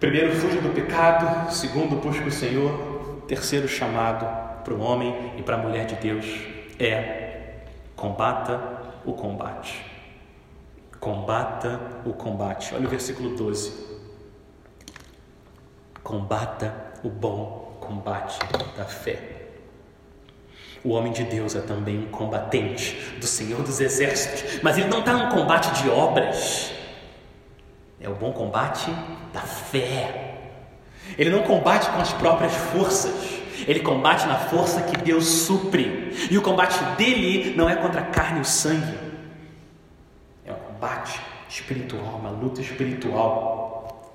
Primeiro, 0.01 0.35
fuja 0.35 0.61
do 0.61 0.75
pecado. 0.75 1.53
Segundo, 1.53 1.97
busca 1.97 2.27
o 2.27 2.33
Senhor. 2.33 3.23
Terceiro 3.29 3.69
chamado 3.69 4.25
para 4.65 4.75
o 4.75 4.81
homem 4.81 5.35
e 5.39 5.43
para 5.43 5.57
a 5.57 5.59
mulher 5.59 5.87
de 5.87 5.97
Deus 5.97 6.27
é 6.79 7.65
combata 7.95 8.61
o 9.05 9.13
combate. 9.13 9.85
Combata 10.99 11.81
o 12.05 12.13
combate. 12.13 12.75
Olha 12.75 12.87
o 12.87 12.91
versículo 12.91 13.37
12. 13.37 13.92
Combata 16.03 16.75
o 17.03 17.09
bom 17.09 17.77
combate 17.81 18.39
da 18.77 18.85
fé. 18.85 19.33
O 20.85 20.91
homem 20.91 21.13
de 21.13 21.23
Deus 21.23 21.55
é 21.55 21.61
também 21.61 21.99
um 21.99 22.11
combatente 22.11 22.97
do 23.21 23.27
Senhor 23.27 23.63
dos 23.63 23.81
Exércitos, 23.81 24.61
mas 24.63 24.77
ele 24.77 24.89
não 24.89 24.99
está 24.99 25.13
num 25.13 25.29
combate 25.29 25.81
de 25.81 25.89
obras, 25.89 26.73
é 28.01 28.09
o 28.09 28.15
bom 28.15 28.33
combate 28.33 28.91
da 29.33 29.43
fé. 29.43 30.39
Ele 31.17 31.31
não 31.31 31.43
combate 31.43 31.89
com 31.89 32.01
as 32.01 32.13
próprias 32.13 32.53
forças, 32.53 33.15
ele 33.67 33.81
combate 33.81 34.27
na 34.27 34.37
força 34.37 34.83
que 34.83 34.97
Deus 34.97 35.25
supre, 35.25 36.29
e 36.29 36.37
o 36.37 36.43
combate 36.43 36.83
dele 36.97 37.55
não 37.57 37.71
é 37.71 37.77
contra 37.77 38.01
a 38.01 38.07
carne 38.07 38.39
e 38.39 38.43
o 38.43 38.45
sangue, 38.45 38.99
é 40.45 40.53
um 40.53 40.57
combate 40.57 41.21
espiritual, 41.49 42.17
uma 42.19 42.31
luta 42.31 42.61
espiritual. 42.61 43.62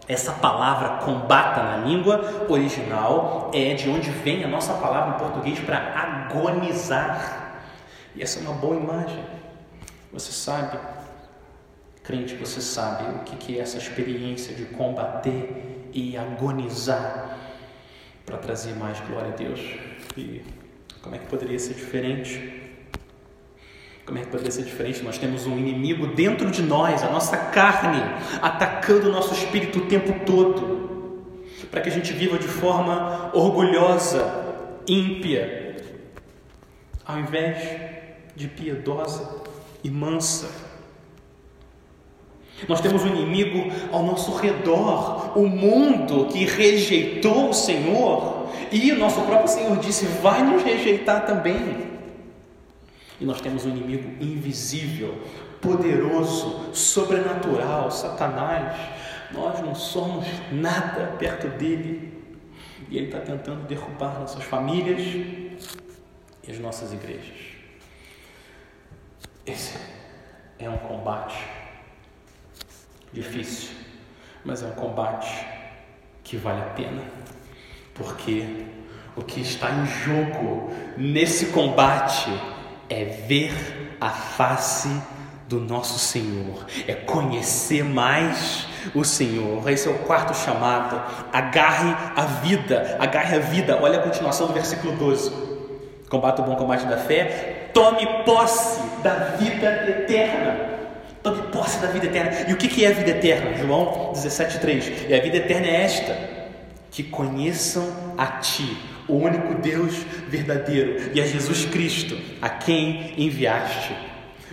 Essa 0.07 0.31
palavra 0.31 1.03
combata 1.03 1.61
na 1.61 1.77
língua 1.77 2.45
original 2.47 3.51
é 3.53 3.73
de 3.73 3.89
onde 3.89 4.09
vem 4.09 4.43
a 4.43 4.47
nossa 4.47 4.73
palavra 4.75 5.15
em 5.15 5.19
português 5.19 5.59
para 5.59 5.77
agonizar. 5.77 7.61
E 8.15 8.23
essa 8.23 8.39
é 8.39 8.41
uma 8.43 8.53
boa 8.53 8.77
imagem. 8.77 9.21
Você 10.13 10.31
sabe, 10.31 10.79
crente, 12.03 12.35
você 12.35 12.61
sabe 12.61 13.03
o 13.03 13.19
que 13.23 13.57
é 13.57 13.61
essa 13.61 13.77
experiência 13.77 14.55
de 14.55 14.65
combater 14.65 15.89
e 15.91 16.17
agonizar 16.17 17.37
para 18.25 18.37
trazer 18.37 18.75
mais 18.75 18.99
glória 19.01 19.33
a 19.33 19.35
Deus. 19.35 19.59
E 20.15 20.41
como 21.01 21.15
é 21.15 21.19
que 21.19 21.25
poderia 21.25 21.59
ser 21.59 21.73
diferente? 21.73 22.66
Como 24.07 24.17
é 24.17 24.21
que 24.21 24.29
poderia 24.29 24.51
ser 24.51 24.63
diferente? 24.63 25.03
Nós 25.03 25.17
temos 25.17 25.45
um 25.45 25.57
inimigo 25.57 26.07
dentro 26.07 26.49
de 26.49 26.61
nós, 26.61 27.03
a 27.03 27.11
nossa 27.11 27.35
carne, 27.35 28.01
atacando 28.41 29.09
o 29.09 29.11
nosso 29.11 29.33
espírito 29.33 29.79
o 29.79 29.85
tempo 29.85 30.25
todo, 30.25 31.25
para 31.69 31.81
que 31.81 31.89
a 31.89 31.91
gente 31.91 32.13
viva 32.13 32.39
de 32.39 32.47
forma 32.47 33.29
orgulhosa, 33.33 34.45
ímpia, 34.87 35.75
ao 37.05 37.19
invés 37.19 37.81
de 38.33 38.47
piedosa 38.47 39.41
e 39.83 39.89
mansa. 39.91 40.49
Nós 42.65 42.79
temos 42.79 43.03
um 43.03 43.07
inimigo 43.07 43.69
ao 43.91 44.03
nosso 44.03 44.37
redor, 44.37 45.37
o 45.37 45.45
mundo 45.45 46.27
que 46.27 46.45
rejeitou 46.45 47.49
o 47.49 47.53
Senhor, 47.53 48.47
e 48.71 48.89
o 48.93 48.97
nosso 48.97 49.19
próprio 49.23 49.49
Senhor 49.49 49.77
disse: 49.79 50.05
vai 50.05 50.43
nos 50.43 50.63
rejeitar 50.63 51.25
também. 51.25 51.86
E 53.19 53.25
nós 53.25 53.41
temos 53.41 53.65
um 53.65 53.69
inimigo 53.69 54.23
invisível, 54.23 55.21
poderoso, 55.61 56.73
sobrenatural, 56.73 57.89
Satanás. 57.89 58.77
Nós 59.31 59.59
não 59.59 59.73
somos 59.73 60.25
nada 60.51 61.15
perto 61.17 61.47
dele. 61.57 62.13
E 62.89 62.97
ele 62.97 63.07
está 63.07 63.19
tentando 63.19 63.67
derrubar 63.67 64.19
nossas 64.19 64.43
famílias 64.43 65.01
e 65.01 66.51
as 66.51 66.59
nossas 66.59 66.93
igrejas. 66.93 67.57
Esse 69.45 69.77
é 70.59 70.69
um 70.69 70.77
combate 70.77 71.37
difícil, 73.11 73.75
mas 74.43 74.63
é 74.63 74.67
um 74.67 74.71
combate 74.71 75.45
que 76.23 76.37
vale 76.37 76.61
a 76.61 76.65
pena, 76.65 77.03
porque 77.93 78.65
o 79.15 79.23
que 79.23 79.41
está 79.41 79.71
em 79.71 79.85
jogo 79.85 80.71
nesse 80.97 81.47
combate 81.47 82.29
é 82.89 83.05
ver 83.05 83.97
a 83.99 84.09
face 84.09 84.89
do 85.47 85.59
nosso 85.59 85.97
Senhor, 85.97 86.65
é 86.87 86.93
conhecer 86.93 87.83
mais 87.83 88.67
o 88.93 89.03
Senhor. 89.03 89.67
Esse 89.69 89.87
é 89.87 89.91
o 89.91 89.99
quarto 89.99 90.35
chamado. 90.35 91.01
Agarre 91.31 91.95
a 92.15 92.25
vida, 92.25 92.97
agarre 92.99 93.37
a 93.37 93.39
vida. 93.39 93.79
Olha 93.81 93.99
a 93.99 94.03
continuação 94.03 94.47
do 94.47 94.53
versículo 94.53 94.93
12. 94.97 95.31
Combate 96.09 96.41
o 96.41 96.43
bom 96.43 96.55
combate 96.55 96.85
da 96.85 96.97
fé, 96.97 97.69
tome 97.73 98.05
posse 98.23 98.81
da 99.03 99.13
vida 99.37 99.67
eterna. 99.87 100.77
Tome 101.21 101.41
posse 101.51 101.79
da 101.79 101.87
vida 101.87 102.05
eterna. 102.05 102.49
E 102.49 102.53
o 102.53 102.57
que 102.57 102.85
é 102.85 102.89
a 102.89 102.91
vida 102.91 103.09
eterna? 103.11 103.57
João 103.57 104.13
17,3. 104.13 105.09
E 105.09 105.13
a 105.13 105.21
vida 105.21 105.37
eterna 105.37 105.67
é 105.67 105.83
esta: 105.83 106.15
que 106.91 107.03
conheçam 107.03 107.85
a 108.17 108.25
Ti, 108.25 108.77
o 109.07 109.13
único 109.13 109.55
Deus 109.55 109.95
verdadeiro, 110.27 111.11
e 111.13 111.21
a 111.21 111.25
Jesus 111.25 111.65
Cristo, 111.65 112.17
a 112.41 112.49
quem 112.49 113.13
enviaste. 113.17 113.95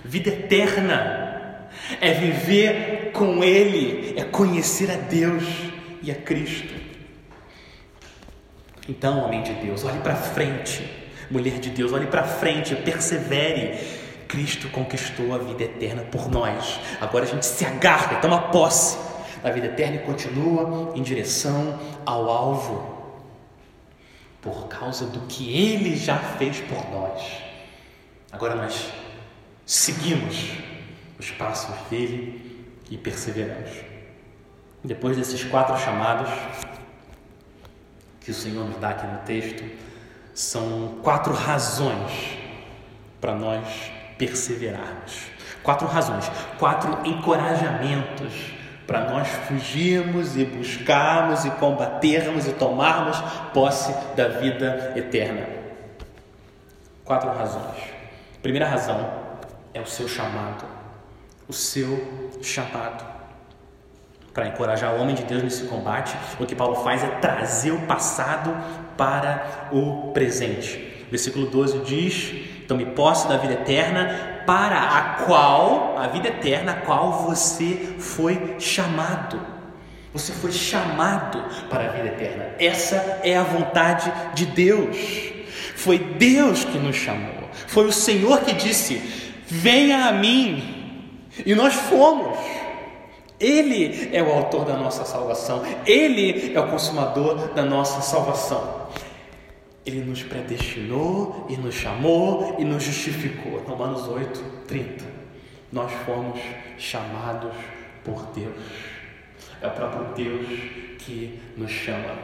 Vida 0.05 0.31
eterna 0.31 1.69
é 2.01 2.13
viver 2.13 3.11
com 3.13 3.43
Ele, 3.43 4.15
é 4.17 4.25
conhecer 4.25 4.91
a 4.91 4.97
Deus 4.97 5.45
e 6.03 6.11
a 6.11 6.15
Cristo. 6.15 6.75
Então, 8.89 9.25
homem 9.25 9.43
de 9.43 9.53
Deus, 9.55 9.85
olhe 9.85 9.99
para 10.01 10.15
frente, 10.15 10.89
mulher 11.31 11.59
de 11.59 11.71
Deus, 11.71 11.93
olhe 11.93 12.07
para 12.07 12.23
frente, 12.23 12.77
persevere. 12.77 13.79
Cristo 14.29 14.69
conquistou 14.69 15.35
a 15.35 15.39
vida 15.39 15.65
eterna 15.65 16.03
por 16.03 16.31
nós. 16.31 16.81
Agora 17.01 17.25
a 17.25 17.29
gente 17.29 17.47
se 17.47 17.65
agarra, 17.65 18.17
toma 18.17 18.51
posse 18.51 18.99
da 19.43 19.51
vida 19.51 19.67
eterna 19.67 19.97
e 19.97 19.99
continua 20.01 20.93
em 20.95 21.03
direção 21.03 21.79
ao 22.05 22.29
alvo 22.29 22.94
por 24.45 24.69
causa 24.69 25.07
do 25.07 25.21
que 25.21 25.59
Ele 25.59 25.97
já 25.97 26.19
fez 26.19 26.61
por 26.61 26.91
nós. 26.91 27.23
Agora 28.31 28.55
nós 28.55 28.93
seguimos 29.65 30.51
os 31.19 31.31
passos 31.31 31.75
dele 31.89 32.69
e 32.91 32.99
perseveramos. 32.99 33.71
Depois 34.85 35.17
desses 35.17 35.43
quatro 35.45 35.79
chamados 35.79 36.29
que 38.21 38.31
o 38.31 38.35
Senhor 38.35 38.69
nos 38.69 38.77
dá 38.77 38.91
aqui 38.91 39.07
no 39.07 39.19
texto, 39.21 39.65
são 40.35 40.99
quatro 41.03 41.33
razões 41.33 42.37
para 43.23 43.35
nós 43.35 43.67
perseverarmos. 44.19 45.23
Quatro 45.63 45.87
razões, 45.87 46.31
quatro 46.59 47.07
encorajamentos 47.07 48.54
para 48.87 49.11
nós 49.11 49.29
fugirmos 49.29 50.37
e 50.37 50.45
buscarmos 50.45 51.45
e 51.45 51.51
combatermos 51.53 52.47
e 52.47 52.53
tomarmos 52.53 53.19
posse 53.53 53.95
da 54.15 54.29
vida 54.29 54.93
eterna. 54.97 55.47
Quatro 57.05 57.31
razões. 57.31 57.83
Primeira 58.43 58.69
razão 58.69 59.11
é 59.73 59.81
o 59.81 59.87
seu 59.87 60.07
chamado. 60.07 60.65
O 61.49 61.53
seu 61.53 62.33
chamado. 62.43 63.05
Para 64.33 64.49
encorajar 64.49 64.95
o 64.95 65.01
homem 65.01 65.15
de 65.15 65.25
Deus 65.25 65.43
nesse 65.43 65.65
combate, 65.65 66.17
o 66.41 66.45
que 66.45 66.55
Paulo 66.55 66.77
faz 66.77 67.05
é 67.05 67.09
trazer 67.21 67.71
o 67.71 67.87
passado 67.87 68.55
para 68.97 69.69
o 69.71 70.13
presente. 70.13 71.07
Versículo 71.11 71.47
12 71.47 71.79
diz: 71.81 72.67
Tome 72.67 72.87
posse 72.87 73.29
da 73.29 73.37
vida 73.37 73.53
eterna 73.55 74.34
para 74.47 74.79
a 74.79 75.03
qual, 75.25 75.97
a 75.99 76.07
vida 76.07 76.29
eterna, 76.29 76.73
a 76.73 76.77
qual 76.77 77.25
você 77.25 77.95
foi 77.99 78.57
chamado. 78.59 79.41
Você 80.13 80.33
foi 80.33 80.53
chamado 80.53 81.43
para 81.69 81.87
a 81.87 81.89
vida 81.89 82.09
eterna. 82.09 82.55
Essa 82.59 83.21
é 83.25 83.37
a 83.37 83.43
vontade 83.43 84.13
de 84.35 84.47
Deus. 84.47 84.97
Foi 85.75 85.99
Deus 85.99 86.65
que 86.65 86.79
nos 86.79 86.97
chamou. 86.97 87.51
Foi 87.67 87.87
o 87.87 87.93
Senhor 87.93 88.41
que 88.41 88.53
disse: 88.53 89.03
Venha 89.47 90.07
a 90.07 90.13
mim. 90.13 91.21
E 91.45 91.55
nós 91.55 91.75
fomos. 91.75 92.39
Ele 93.41 94.11
é 94.13 94.23
o 94.23 94.33
autor 94.33 94.65
da 94.65 94.77
nossa 94.77 95.05
salvação. 95.05 95.63
Ele 95.85 96.55
é 96.55 96.61
o 96.61 96.69
consumador 96.69 97.49
da 97.49 97.65
nossa 97.65 98.01
salvação. 98.01 98.84
Ele 99.85 100.01
nos 100.03 100.23
predestinou 100.23 101.47
e 101.49 101.57
nos 101.57 101.75
chamou 101.75 102.57
e 102.59 102.65
nos 102.65 102.83
justificou. 102.83 103.59
Romanos 103.61 104.09
8, 104.09 104.43
30. 104.67 105.05
Nós 105.71 105.93
fomos 106.07 106.41
chamados 106.79 107.53
por 108.03 108.23
Deus. 108.35 108.55
É 109.61 109.67
o 109.67 109.71
próprio 109.71 110.15
Deus 110.15 110.47
que 111.01 111.41
nos 111.57 111.71
chama. 111.71 112.17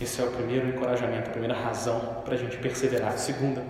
Esse 0.00 0.20
é 0.20 0.24
o 0.24 0.30
primeiro 0.30 0.68
encorajamento, 0.68 1.28
a 1.28 1.32
primeira 1.32 1.54
razão 1.54 2.22
para 2.24 2.34
a 2.34 2.38
gente 2.38 2.56
perseverar. 2.56 3.18
Segunda, 3.18 3.62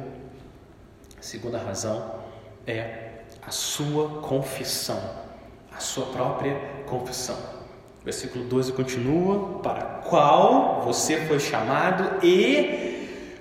a 1.18 1.22
segunda 1.22 1.58
razão 1.58 2.14
é 2.66 3.10
a 3.42 3.50
sua 3.50 4.20
confissão, 4.20 5.00
a 5.76 5.80
sua 5.80 6.06
própria 6.06 6.54
confissão. 6.86 7.36
Versículo 8.04 8.44
12 8.44 8.72
continua: 8.72 9.60
Para 9.60 9.82
qual 10.08 10.82
você 10.82 11.26
foi 11.26 11.38
chamado 11.38 12.24
e 12.24 12.99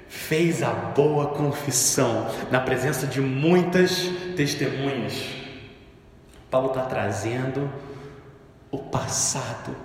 fez 0.09 0.63
a 0.63 0.71
boa 0.71 1.27
confissão 1.27 2.27
na 2.49 2.59
presença 2.59 3.05
de 3.05 3.21
muitas 3.21 4.09
testemunhas. 4.35 5.23
Paulo 6.49 6.69
está 6.69 6.81
trazendo 6.81 7.71
o 8.71 8.79
passado 8.79 9.75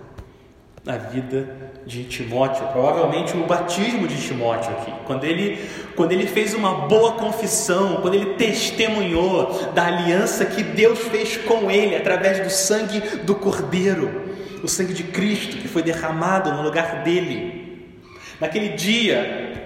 na 0.82 0.96
vida 0.96 1.72
de 1.86 2.04
Timóteo, 2.04 2.66
provavelmente 2.68 3.36
o 3.36 3.46
batismo 3.46 4.06
de 4.06 4.16
Timóteo 4.26 4.70
aqui, 4.72 4.92
quando 5.06 5.24
ele, 5.24 5.58
quando 5.94 6.12
ele 6.12 6.26
fez 6.26 6.54
uma 6.54 6.86
boa 6.86 7.12
confissão, 7.12 8.00
quando 8.00 8.14
ele 8.14 8.34
testemunhou 8.34 9.72
da 9.74 9.86
aliança 9.86 10.44
que 10.44 10.62
Deus 10.62 10.98
fez 11.00 11.36
com 11.38 11.70
ele 11.70 11.96
através 11.96 12.40
do 12.40 12.50
sangue 12.50 13.00
do 13.24 13.34
Cordeiro, 13.34 14.24
o 14.62 14.68
sangue 14.68 14.94
de 14.94 15.04
Cristo 15.04 15.58
que 15.58 15.68
foi 15.68 15.82
derramado 15.82 16.50
no 16.52 16.62
lugar 16.62 17.02
dele. 17.02 17.92
Naquele 18.40 18.70
dia, 18.70 19.63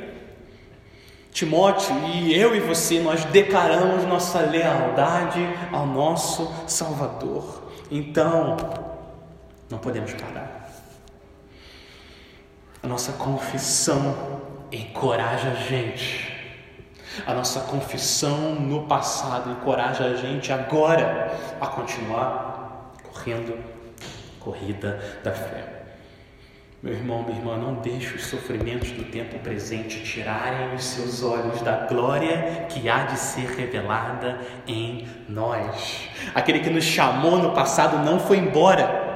Timóteo 1.33 1.95
e 2.07 2.35
eu 2.35 2.55
e 2.55 2.61
você, 2.61 3.01
nós 3.01 3.25
declaramos 3.27 4.05
nossa 4.05 4.41
lealdade 4.41 5.41
ao 5.73 5.87
nosso 5.87 6.53
Salvador. 6.67 7.71
Então, 7.91 8.57
não 9.71 9.79
podemos 9.79 10.13
parar. 10.15 10.69
A 12.83 12.87
nossa 12.87 13.13
confissão 13.13 14.15
encoraja 14.73 15.51
a 15.51 15.55
gente. 15.55 16.37
A 17.27 17.35
nossa 17.35 17.61
confissão 17.61 18.55
no 18.55 18.87
passado 18.87 19.51
encoraja 19.51 20.05
a 20.05 20.15
gente 20.15 20.53
agora 20.53 21.33
a 21.61 21.67
continuar 21.67 22.95
correndo 23.03 23.55
a 23.55 24.45
corrida 24.45 25.21
da 25.25 25.33
fé. 25.33 25.78
Meu 26.81 26.93
irmão, 26.93 27.25
minha 27.25 27.39
irmã, 27.39 27.57
não 27.57 27.75
deixe 27.75 28.15
os 28.15 28.27
sofrimentos 28.27 28.91
do 28.93 29.05
tempo 29.05 29.39
presente 29.41 30.03
tirarem 30.05 30.75
os 30.75 30.85
seus 30.85 31.23
olhos 31.23 31.61
da 31.63 31.87
glória 31.87 32.67
que 32.69 32.89
há 32.89 33.05
de 33.05 33.19
ser 33.19 33.51
revelada 33.51 34.39
em 34.67 35.07
nós. 35.29 36.09
Aquele 36.35 36.61
que 36.61 36.71
nos 36.71 36.85
chamou 36.85 37.39
no 37.39 37.51
passado 37.51 38.05
não 38.05 38.21
foi 38.21 38.39
embora 38.39 39.09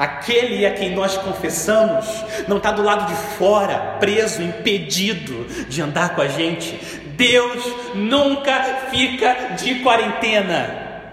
Aquele 0.00 0.64
a 0.64 0.72
quem 0.72 0.94
nós 0.94 1.18
confessamos 1.18 2.06
não 2.48 2.56
está 2.56 2.72
do 2.72 2.82
lado 2.82 3.06
de 3.06 3.14
fora, 3.36 3.98
preso, 4.00 4.42
impedido 4.42 5.44
de 5.68 5.82
andar 5.82 6.14
com 6.14 6.22
a 6.22 6.28
gente. 6.28 6.74
Deus 7.16 7.62
nunca 7.94 8.62
fica 8.90 9.54
de 9.58 9.80
quarentena. 9.80 11.10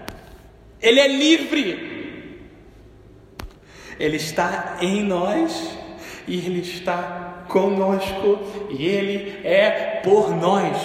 Ele 0.80 1.00
é 1.00 1.08
livre. 1.08 1.87
Ele 3.98 4.16
está 4.16 4.76
em 4.80 5.02
nós 5.02 5.76
e 6.26 6.38
Ele 6.38 6.60
está 6.60 7.44
conosco 7.48 8.38
e 8.70 8.86
Ele 8.86 9.40
é 9.46 10.00
por 10.02 10.34
nós. 10.34 10.76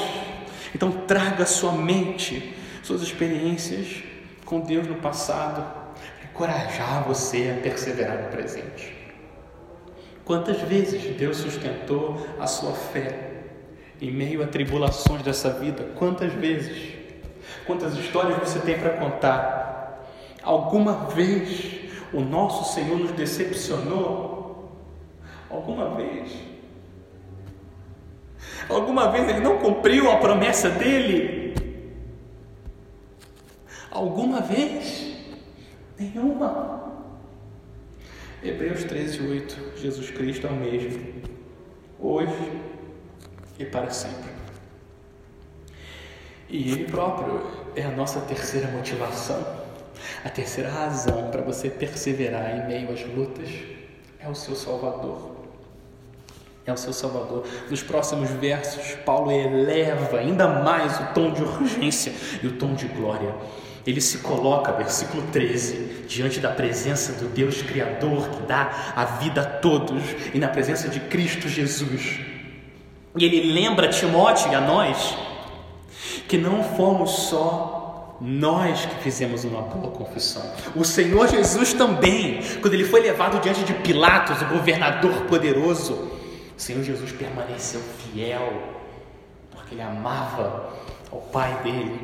Então 0.73 0.91
traga 0.91 1.45
sua 1.45 1.73
mente, 1.73 2.55
suas 2.81 3.01
experiências 3.01 4.03
com 4.45 4.59
Deus 4.59 4.87
no 4.87 4.95
passado 4.95 5.83
encorajar 6.33 7.03
você 7.07 7.55
a 7.55 7.61
perseverar 7.61 8.23
no 8.23 8.29
presente. 8.29 8.91
Quantas 10.25 10.59
vezes 10.61 11.15
Deus 11.15 11.37
sustentou 11.37 12.25
a 12.39 12.47
sua 12.47 12.71
fé 12.71 13.29
em 14.01 14.11
meio 14.11 14.41
a 14.43 14.47
tribulações 14.47 15.21
dessa 15.21 15.51
vida? 15.51 15.91
Quantas 15.95 16.33
vezes? 16.33 16.93
Quantas 17.67 17.95
histórias 17.95 18.37
você 18.39 18.59
tem 18.59 18.79
para 18.79 18.91
contar? 18.91 20.09
Alguma 20.41 21.07
vez 21.09 21.82
o 22.13 22.21
nosso 22.21 22.73
Senhor 22.73 22.97
nos 22.97 23.11
decepcionou? 23.11 24.71
Alguma 25.49 25.95
vez? 25.95 26.31
Alguma 28.69 29.11
vez 29.11 29.27
ele 29.27 29.39
não 29.39 29.57
cumpriu 29.57 30.09
a 30.11 30.17
promessa 30.17 30.69
dele? 30.69 31.53
Alguma 33.91 34.41
vez? 34.41 35.15
Nenhuma. 35.99 36.83
Hebreus 38.43 38.83
13, 38.83 39.27
8. 39.27 39.77
Jesus 39.77 40.11
Cristo 40.11 40.47
é 40.47 40.49
o 40.49 40.55
mesmo, 40.55 41.01
hoje 41.99 42.61
e 43.57 43.65
para 43.65 43.89
sempre. 43.89 44.31
E 46.49 46.71
Ele 46.71 46.85
próprio 46.85 47.47
é 47.75 47.83
a 47.83 47.91
nossa 47.91 48.19
terceira 48.21 48.67
motivação, 48.67 49.62
a 50.23 50.29
terceira 50.29 50.69
razão 50.69 51.29
para 51.31 51.41
você 51.41 51.69
perseverar 51.69 52.57
em 52.57 52.67
meio 52.67 52.91
às 52.91 53.03
lutas 53.05 53.49
é 54.19 54.27
o 54.27 54.35
seu 54.35 54.55
Salvador. 54.55 55.31
É 56.65 56.71
o 56.71 56.77
seu 56.77 56.93
Salvador. 56.93 57.45
Nos 57.69 57.83
próximos 57.83 58.29
versos, 58.29 58.95
Paulo 59.05 59.31
eleva 59.31 60.17
ainda 60.17 60.47
mais 60.47 60.97
o 60.99 61.13
tom 61.13 61.33
de 61.33 61.43
urgência 61.43 62.13
e 62.41 62.47
o 62.47 62.53
tom 62.57 62.73
de 62.73 62.87
glória 62.87 63.33
ele 63.85 63.99
se 63.99 64.19
coloca, 64.19 64.71
versículo 64.71 65.23
13, 65.31 66.05
diante 66.07 66.39
da 66.39 66.49
presença 66.49 67.13
do 67.13 67.27
Deus 67.27 67.61
Criador 67.61 68.29
que 68.29 68.43
dá 68.43 68.93
a 68.95 69.03
vida 69.03 69.41
a 69.41 69.45
todos 69.45 70.01
e 70.33 70.39
na 70.39 70.47
presença 70.47 70.87
de 70.87 71.01
Cristo 71.01 71.49
Jesus. 71.49 72.19
E 73.17 73.25
ele 73.25 73.51
lembra 73.51 73.87
a 73.87 73.89
Timóteo 73.89 74.51
e 74.51 74.55
a 74.55 74.61
nós 74.61 75.17
que 76.27 76.37
não 76.37 76.63
fomos 76.63 77.11
só 77.11 77.82
nós 78.25 78.85
que 78.85 79.03
fizemos 79.03 79.43
uma 79.43 79.61
boa 79.63 79.91
confissão. 79.91 80.49
O 80.73 80.85
Senhor 80.85 81.27
Jesus 81.27 81.73
também, 81.73 82.39
quando 82.61 82.73
ele 82.73 82.85
foi 82.85 83.01
levado 83.01 83.41
diante 83.41 83.65
de 83.65 83.73
Pilatos, 83.73 84.41
o 84.41 84.45
governador 84.45 85.25
poderoso, 85.25 85.93
o 86.57 86.61
Senhor 86.61 86.81
Jesus 86.83 87.11
permaneceu 87.11 87.81
fiel, 87.81 88.63
porque 89.51 89.75
ele 89.75 89.81
amava 89.81 90.73
ao 91.11 91.19
Pai 91.19 91.61
dele 91.63 91.99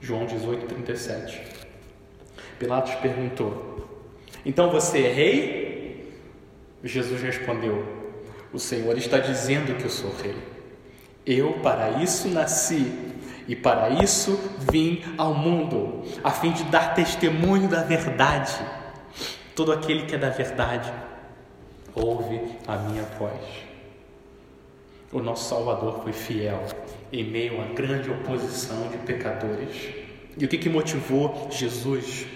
João 0.00 0.26
18, 0.26 0.66
37. 0.66 1.40
Pilatos 2.58 2.94
perguntou: 2.96 3.88
Então 4.44 4.72
você 4.72 5.04
é 5.04 5.12
rei? 5.12 6.20
Jesus 6.82 7.22
respondeu: 7.22 7.84
O 8.52 8.58
Senhor 8.58 8.98
está 8.98 9.18
dizendo 9.18 9.76
que 9.76 9.84
eu 9.84 9.90
sou 9.90 10.12
rei. 10.20 10.36
Eu 11.24 11.54
para 11.54 12.02
isso 12.02 12.28
nasci 12.28 12.92
e 13.48 13.54
para 13.54 13.90
isso 13.90 14.38
vim 14.70 15.02
ao 15.16 15.34
mundo, 15.34 16.02
a 16.24 16.30
fim 16.30 16.52
de 16.52 16.64
dar 16.64 16.94
testemunho 16.94 17.68
da 17.68 17.82
verdade. 17.82 18.52
Todo 19.54 19.72
aquele 19.72 20.06
que 20.06 20.14
é 20.14 20.18
da 20.18 20.30
verdade 20.30 20.92
ouve 21.94 22.40
a 22.66 22.76
minha 22.76 23.04
voz. 23.18 23.66
O 25.12 25.20
nosso 25.20 25.48
Salvador 25.48 26.02
foi 26.02 26.12
fiel 26.12 26.62
em 27.12 27.24
meio 27.24 27.62
à 27.62 27.66
grande 27.66 28.10
oposição 28.10 28.88
de 28.88 28.98
pecadores. 28.98 29.94
E 30.36 30.44
o 30.44 30.48
que, 30.48 30.58
que 30.58 30.68
motivou 30.68 31.48
Jesus? 31.50 32.26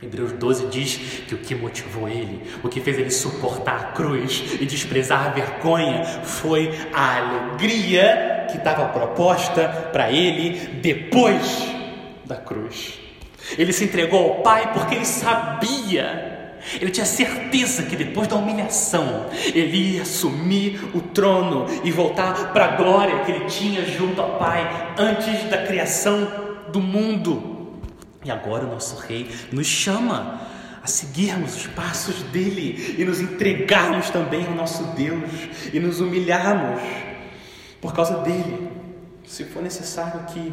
Hebreus 0.00 0.30
12 0.32 0.66
diz 0.66 0.96
que 1.26 1.34
o 1.34 1.38
que 1.38 1.56
motivou 1.56 2.08
ele, 2.08 2.40
o 2.62 2.68
que 2.68 2.80
fez 2.80 2.96
ele 2.98 3.10
suportar 3.10 3.80
a 3.80 3.84
cruz 3.92 4.44
e 4.60 4.64
desprezar 4.64 5.26
a 5.26 5.30
vergonha, 5.30 6.04
foi 6.22 6.70
a 6.92 7.16
alegria 7.16 8.46
que 8.48 8.58
estava 8.58 8.86
proposta 8.88 9.68
para 9.92 10.12
ele 10.12 10.56
depois 10.80 11.66
da 12.24 12.36
cruz. 12.36 13.00
Ele 13.58 13.72
se 13.72 13.84
entregou 13.84 14.20
ao 14.20 14.42
Pai 14.42 14.72
porque 14.72 14.94
ele 14.94 15.04
sabia 15.04 16.36
ele 16.80 16.90
tinha 16.90 17.06
certeza 17.06 17.84
que 17.84 17.96
depois 17.96 18.28
da 18.28 18.36
humilhação 18.36 19.26
ele 19.54 19.94
ia 19.94 20.02
assumir 20.02 20.80
o 20.94 21.00
trono 21.00 21.66
e 21.84 21.90
voltar 21.90 22.52
para 22.52 22.64
a 22.64 22.76
glória 22.76 23.20
que 23.20 23.30
ele 23.30 23.44
tinha 23.46 23.84
junto 23.84 24.20
ao 24.20 24.38
Pai 24.38 24.94
antes 24.98 25.44
da 25.44 25.58
criação 25.58 26.28
do 26.70 26.80
mundo. 26.80 27.57
E 28.24 28.30
agora 28.30 28.64
o 28.64 28.68
nosso 28.68 28.96
Rei 28.96 29.30
nos 29.52 29.66
chama 29.66 30.40
a 30.82 30.86
seguirmos 30.86 31.56
os 31.56 31.66
passos 31.68 32.22
dele 32.24 32.96
e 32.98 33.04
nos 33.04 33.20
entregarmos 33.20 34.10
também 34.10 34.46
ao 34.46 34.54
nosso 34.54 34.82
Deus 34.94 35.30
e 35.72 35.78
nos 35.78 36.00
humilharmos 36.00 36.80
por 37.80 37.94
causa 37.94 38.18
dele, 38.18 38.70
se 39.24 39.44
for 39.44 39.62
necessário 39.62 40.20
aqui. 40.20 40.52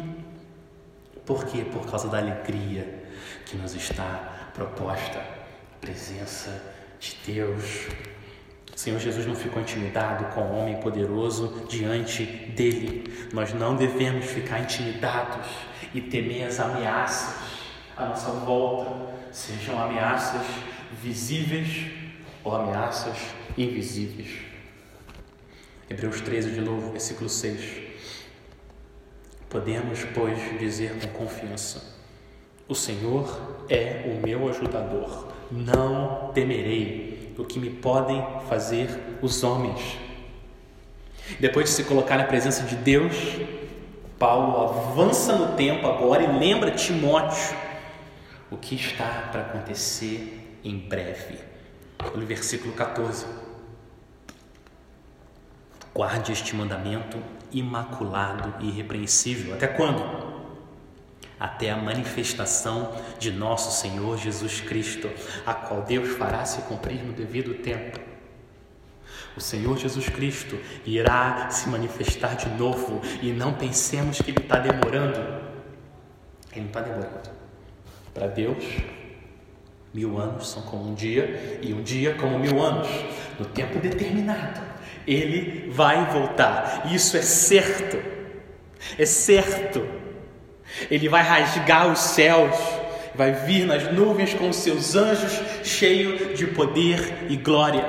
Por 1.24 1.44
quê? 1.46 1.64
Por 1.64 1.90
causa 1.90 2.08
da 2.08 2.18
alegria 2.18 3.04
que 3.46 3.56
nos 3.56 3.74
está 3.74 4.50
proposta 4.54 5.20
presença 5.80 6.50
de 7.00 7.16
Deus. 7.26 7.88
Senhor 8.76 9.00
Jesus 9.00 9.24
não 9.24 9.34
ficou 9.34 9.62
intimidado 9.62 10.26
com 10.34 10.42
o 10.42 10.58
homem 10.58 10.76
poderoso 10.76 11.66
diante 11.66 12.24
dele. 12.24 13.28
Nós 13.32 13.54
não 13.54 13.74
devemos 13.74 14.26
ficar 14.26 14.60
intimidados 14.60 15.46
e 15.94 16.00
temer 16.02 16.46
as 16.46 16.60
ameaças 16.60 17.36
à 17.96 18.04
nossa 18.04 18.30
volta, 18.30 19.14
sejam 19.32 19.80
ameaças 19.82 20.46
visíveis 21.02 21.90
ou 22.44 22.54
ameaças 22.54 23.16
invisíveis. 23.56 24.42
Hebreus 25.88 26.20
13, 26.20 26.50
de 26.50 26.60
novo, 26.60 26.92
versículo 26.92 27.30
6. 27.30 27.82
Podemos, 29.48 30.04
pois, 30.14 30.38
dizer 30.58 30.92
com 31.00 31.24
confiança: 31.24 31.82
O 32.68 32.74
Senhor 32.74 33.64
é 33.70 34.04
o 34.06 34.20
meu 34.26 34.50
ajudador 34.50 35.32
não 35.50 36.30
temerei 36.34 37.15
o 37.38 37.44
que 37.44 37.58
me 37.58 37.70
podem 37.70 38.24
fazer 38.48 39.18
os 39.22 39.42
homens. 39.42 39.98
Depois 41.40 41.66
de 41.66 41.74
se 41.74 41.84
colocar 41.84 42.16
na 42.16 42.24
presença 42.24 42.62
de 42.62 42.76
Deus, 42.76 43.14
Paulo 44.18 44.62
avança 44.62 45.36
no 45.36 45.56
tempo 45.56 45.86
agora 45.86 46.22
e 46.22 46.38
lembra 46.38 46.70
Timóteo 46.70 47.56
o 48.50 48.56
que 48.56 48.74
está 48.74 49.28
para 49.30 49.42
acontecer 49.42 50.58
em 50.64 50.78
breve. 50.78 51.38
Olha 51.98 52.22
o 52.22 52.26
versículo 52.26 52.72
14. 52.72 53.26
Guarde 55.92 56.32
este 56.32 56.54
mandamento 56.54 57.18
imaculado 57.52 58.54
e 58.60 58.68
irrepreensível. 58.68 59.54
Até 59.54 59.66
quando? 59.66 60.25
Até 61.38 61.70
a 61.70 61.76
manifestação 61.76 62.92
de 63.18 63.30
nosso 63.30 63.80
Senhor 63.80 64.16
Jesus 64.16 64.60
Cristo, 64.60 65.10
a 65.44 65.52
qual 65.52 65.82
Deus 65.82 66.16
fará 66.16 66.44
se 66.44 66.62
cumprir 66.62 67.02
no 67.04 67.12
devido 67.12 67.54
tempo. 67.62 68.00
O 69.36 69.40
Senhor 69.40 69.76
Jesus 69.76 70.08
Cristo 70.08 70.58
irá 70.86 71.50
se 71.50 71.68
manifestar 71.68 72.36
de 72.36 72.48
novo 72.48 73.02
e 73.20 73.32
não 73.32 73.52
pensemos 73.52 74.20
que 74.20 74.30
Ele 74.30 74.40
está 74.40 74.58
demorando. 74.58 75.18
Ele 76.52 76.60
não 76.60 76.66
está 76.68 76.80
demorando. 76.80 77.30
Para 78.14 78.28
Deus, 78.28 78.64
mil 79.92 80.18
anos 80.18 80.48
são 80.48 80.62
como 80.62 80.90
um 80.90 80.94
dia 80.94 81.58
e 81.60 81.74
um 81.74 81.82
dia 81.82 82.14
como 82.14 82.38
mil 82.38 82.62
anos. 82.62 82.88
No 83.38 83.44
tempo 83.44 83.78
determinado, 83.78 84.62
Ele 85.06 85.70
vai 85.70 86.10
voltar. 86.10 86.90
Isso 86.90 87.14
é 87.18 87.22
certo. 87.22 88.02
É 88.98 89.04
certo. 89.04 89.86
Ele 90.90 91.08
vai 91.08 91.22
rasgar 91.22 91.90
os 91.90 91.98
céus 91.98 92.54
vai 93.16 93.32
vir 93.32 93.64
nas 93.64 93.90
nuvens 93.92 94.34
com 94.34 94.52
seus 94.52 94.94
anjos, 94.94 95.40
cheio 95.64 96.34
de 96.34 96.46
poder 96.48 97.26
e 97.30 97.36
glória. 97.36 97.84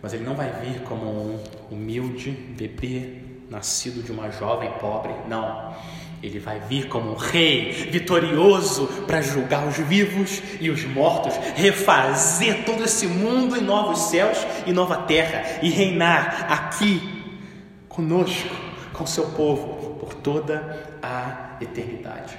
Mas 0.00 0.14
ele 0.14 0.24
não 0.24 0.34
vai 0.34 0.50
vir 0.62 0.80
como 0.82 1.04
um 1.04 1.40
humilde 1.70 2.30
bebê 2.30 3.22
nascido 3.50 4.02
de 4.02 4.12
uma 4.12 4.30
jovem 4.30 4.70
pobre, 4.80 5.12
não. 5.28 5.74
Ele 6.22 6.38
vai 6.38 6.60
vir 6.60 6.88
como 6.88 7.12
um 7.12 7.16
rei 7.16 7.70
vitorioso 7.90 8.86
para 9.06 9.20
julgar 9.20 9.66
os 9.66 9.76
vivos 9.76 10.42
e 10.60 10.70
os 10.70 10.84
mortos, 10.84 11.34
refazer 11.54 12.64
todo 12.64 12.82
esse 12.84 13.06
mundo 13.06 13.56
em 13.56 13.60
novos 13.60 13.98
céus 14.10 14.38
e 14.66 14.72
nova 14.72 14.96
terra 15.02 15.60
e 15.62 15.68
reinar 15.68 16.46
aqui 16.50 17.24
conosco, 17.88 18.54
com 18.92 19.06
seu 19.06 19.26
povo, 19.32 19.75
por 19.96 20.14
toda 20.14 20.88
a 21.02 21.56
eternidade. 21.60 22.36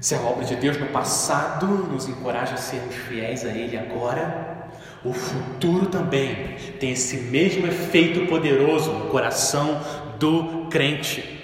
Se 0.00 0.14
a 0.16 0.20
obra 0.20 0.44
de 0.44 0.56
Deus 0.56 0.76
no 0.78 0.86
passado 0.86 1.66
nos 1.66 2.08
encoraja 2.08 2.54
a 2.54 2.56
sermos 2.56 2.94
fiéis 2.94 3.44
a 3.44 3.50
Ele 3.50 3.78
agora, 3.78 4.68
o 5.04 5.12
futuro 5.12 5.86
também 5.86 6.56
tem 6.80 6.90
esse 6.90 7.16
mesmo 7.18 7.66
efeito 7.66 8.26
poderoso 8.26 8.92
no 8.92 9.10
coração 9.10 9.80
do 10.18 10.66
crente. 10.70 11.40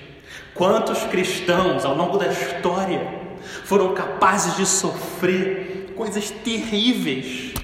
Quantos 0.55 1.05
cristãos 1.05 1.85
ao 1.85 1.95
longo 1.95 2.19
da 2.19 2.27
história 2.27 3.01
foram 3.65 3.95
capazes 3.95 4.57
de 4.57 4.67
sofrer 4.67 5.93
coisas 5.97 6.31
terríveis 6.31 7.55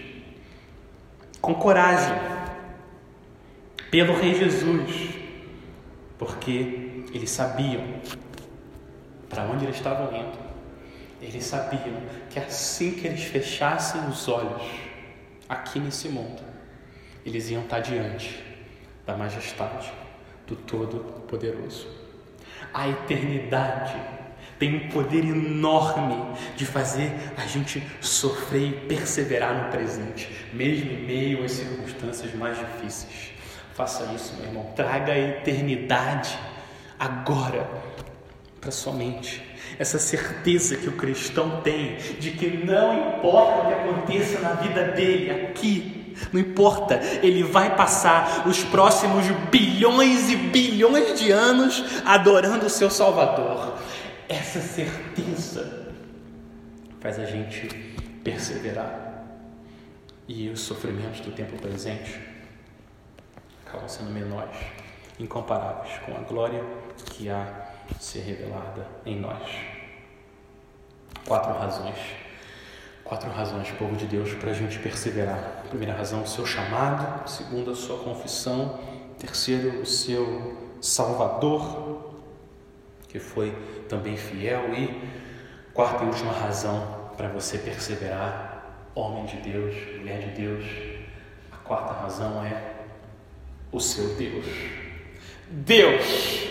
com 1.41 1.55
coragem 1.55 2.15
pelo 3.91 4.15
Rei 4.15 4.35
Jesus, 4.35 5.24
porque 6.19 7.05
eles 7.13 7.31
sabiam 7.31 7.83
para 9.29 9.45
onde 9.45 9.65
eles 9.65 9.77
estavam 9.77 10.15
indo. 10.15 10.39
Eles 11.21 11.45
sabiam 11.45 12.03
que 12.31 12.39
assim 12.39 12.93
que 12.93 13.07
eles 13.07 13.25
fechassem 13.25 14.07
os 14.09 14.29
olhos, 14.29 14.63
aqui 15.49 15.79
nesse 15.79 16.09
mundo, 16.09 16.43
eles 17.25 17.51
iam 17.51 17.63
estar 17.63 17.81
diante 17.81 18.43
da 19.07 19.17
majestade 19.17 19.93
do 20.47 20.55
Todo-Poderoso. 20.55 21.89
A 22.73 22.89
eternidade 22.89 23.95
tem 24.59 24.77
um 24.77 24.89
poder 24.89 25.25
enorme 25.25 26.37
de 26.57 26.65
fazer 26.65 27.11
a 27.37 27.47
gente 27.47 27.83
sofrer 28.01 28.69
e 28.69 28.87
perseverar 28.87 29.65
no 29.65 29.71
presente, 29.71 30.29
mesmo 30.53 30.93
em 30.93 31.05
meio 31.05 31.45
às 31.45 31.53
circunstâncias 31.53 32.35
mais 32.35 32.59
difíceis. 32.59 33.34
Faça 33.75 34.05
isso, 34.15 34.35
meu 34.37 34.47
irmão. 34.47 34.73
Traga 34.75 35.13
a 35.13 35.19
eternidade 35.19 36.39
agora 36.99 37.69
para 38.61 38.71
sua 38.71 38.93
mente 38.93 39.55
essa 39.79 39.99
certeza 39.99 40.77
que 40.77 40.89
o 40.89 40.93
cristão 40.93 41.61
tem 41.63 41.97
de 42.19 42.33
que 42.33 42.49
não 42.65 43.09
importa 43.09 43.63
o 43.63 43.67
que 43.67 43.73
aconteça 43.73 44.41
na 44.41 44.53
vida 44.53 44.85
dele 44.93 45.31
aqui, 45.31 46.15
não 46.33 46.41
importa, 46.41 47.01
ele 47.23 47.43
vai 47.43 47.75
passar 47.75 48.47
os 48.47 48.63
próximos 48.63 49.27
bilhões 49.51 50.31
e 50.31 50.37
bilhões 50.37 51.19
de 51.19 51.33
anos 51.33 51.85
adorando 52.05 52.67
o 52.67 52.71
seu 52.71 52.89
Salvador. 52.89 53.79
Essa 54.29 54.61
certeza 54.61 55.89
faz 57.01 57.19
a 57.19 57.25
gente 57.25 57.69
perseverar. 58.23 59.03
E 60.27 60.49
os 60.49 60.61
sofrimentos 60.61 61.21
do 61.21 61.33
tempo 61.33 61.61
presente 61.61 62.19
acabam 63.75 63.89
sendo 63.89 64.11
menores, 64.11 64.57
incomparáveis 65.19 65.99
com 66.07 66.17
a 66.17 66.21
glória 66.21 66.63
que 67.07 67.29
há 67.29 67.67
ser 67.99 68.21
revelada 68.21 68.87
em 69.05 69.19
nós. 69.19 69.43
Quatro 71.27 71.53
razões. 71.53 71.97
Quatro 73.03 73.31
razões, 73.31 73.71
povo 73.73 73.97
de 73.97 74.07
Deus, 74.07 74.33
para 74.35 74.51
a 74.51 74.55
gente 74.55 74.79
perseverar. 74.79 75.65
Primeira 75.69 75.93
razão, 75.95 76.23
o 76.23 76.27
seu 76.27 76.47
chamado. 76.47 77.29
Segunda, 77.29 77.73
a 77.73 77.75
sua 77.75 77.99
confissão. 77.99 78.79
Terceiro, 79.19 79.81
o 79.81 79.87
seu 79.87 80.77
Salvador, 80.81 82.15
que 83.09 83.19
foi 83.19 83.55
também 83.89 84.17
fiel. 84.17 84.73
E 84.75 85.11
quarta 85.75 86.05
e 86.05 86.07
última 86.07 86.33
razão 86.33 87.11
para 87.17 87.29
você 87.29 87.59
perseverar, 87.59 88.89
homem 88.95 89.27
de 89.27 89.37
Deus, 89.37 89.75
mulher 89.99 90.21
de 90.21 90.41
Deus. 90.41 90.65
A 91.53 91.57
quarta 91.59 91.93
razão 91.93 92.45
é 92.45 92.74
o 93.75 93.81
seu 93.81 94.15
Deus. 94.15 94.47
Deus 95.51 96.47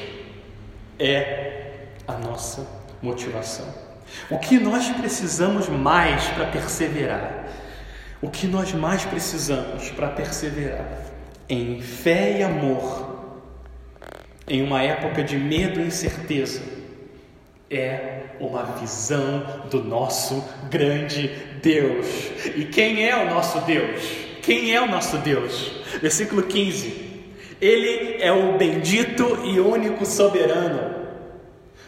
é 1.00 1.72
a 2.06 2.14
nossa 2.18 2.68
motivação. 3.02 3.66
O 4.30 4.38
que 4.38 4.60
nós 4.60 4.90
precisamos 4.90 5.70
mais 5.70 6.26
para 6.28 6.48
perseverar? 6.48 7.48
O 8.22 8.30
que 8.30 8.46
nós 8.46 8.74
mais 8.74 9.06
precisamos 9.06 9.90
para 9.92 10.10
perseverar? 10.10 10.86
Em 11.48 11.82
fé 11.82 12.40
e 12.40 12.44
amor, 12.44 13.40
em 14.46 14.62
uma 14.62 14.84
época 14.84 15.24
de 15.24 15.38
medo 15.38 15.80
e 15.80 15.88
incerteza, 15.88 16.62
é 17.72 18.24
uma 18.40 18.64
visão 18.64 19.66
do 19.72 19.82
nosso 19.82 20.44
grande 20.70 21.30
Deus. 21.62 22.06
E 22.54 22.66
quem 22.66 23.08
é 23.08 23.16
o 23.16 23.30
nosso 23.30 23.62
Deus? 23.62 24.02
Quem 24.42 24.76
é 24.76 24.82
o 24.82 24.92
nosso 24.92 25.18
Deus? 25.20 25.72
Versículo 26.02 26.44
15. 26.44 27.13
Ele 27.64 28.18
é 28.20 28.30
o 28.30 28.58
bendito 28.58 29.40
e 29.46 29.58
único 29.58 30.06
soberano, 30.06 30.96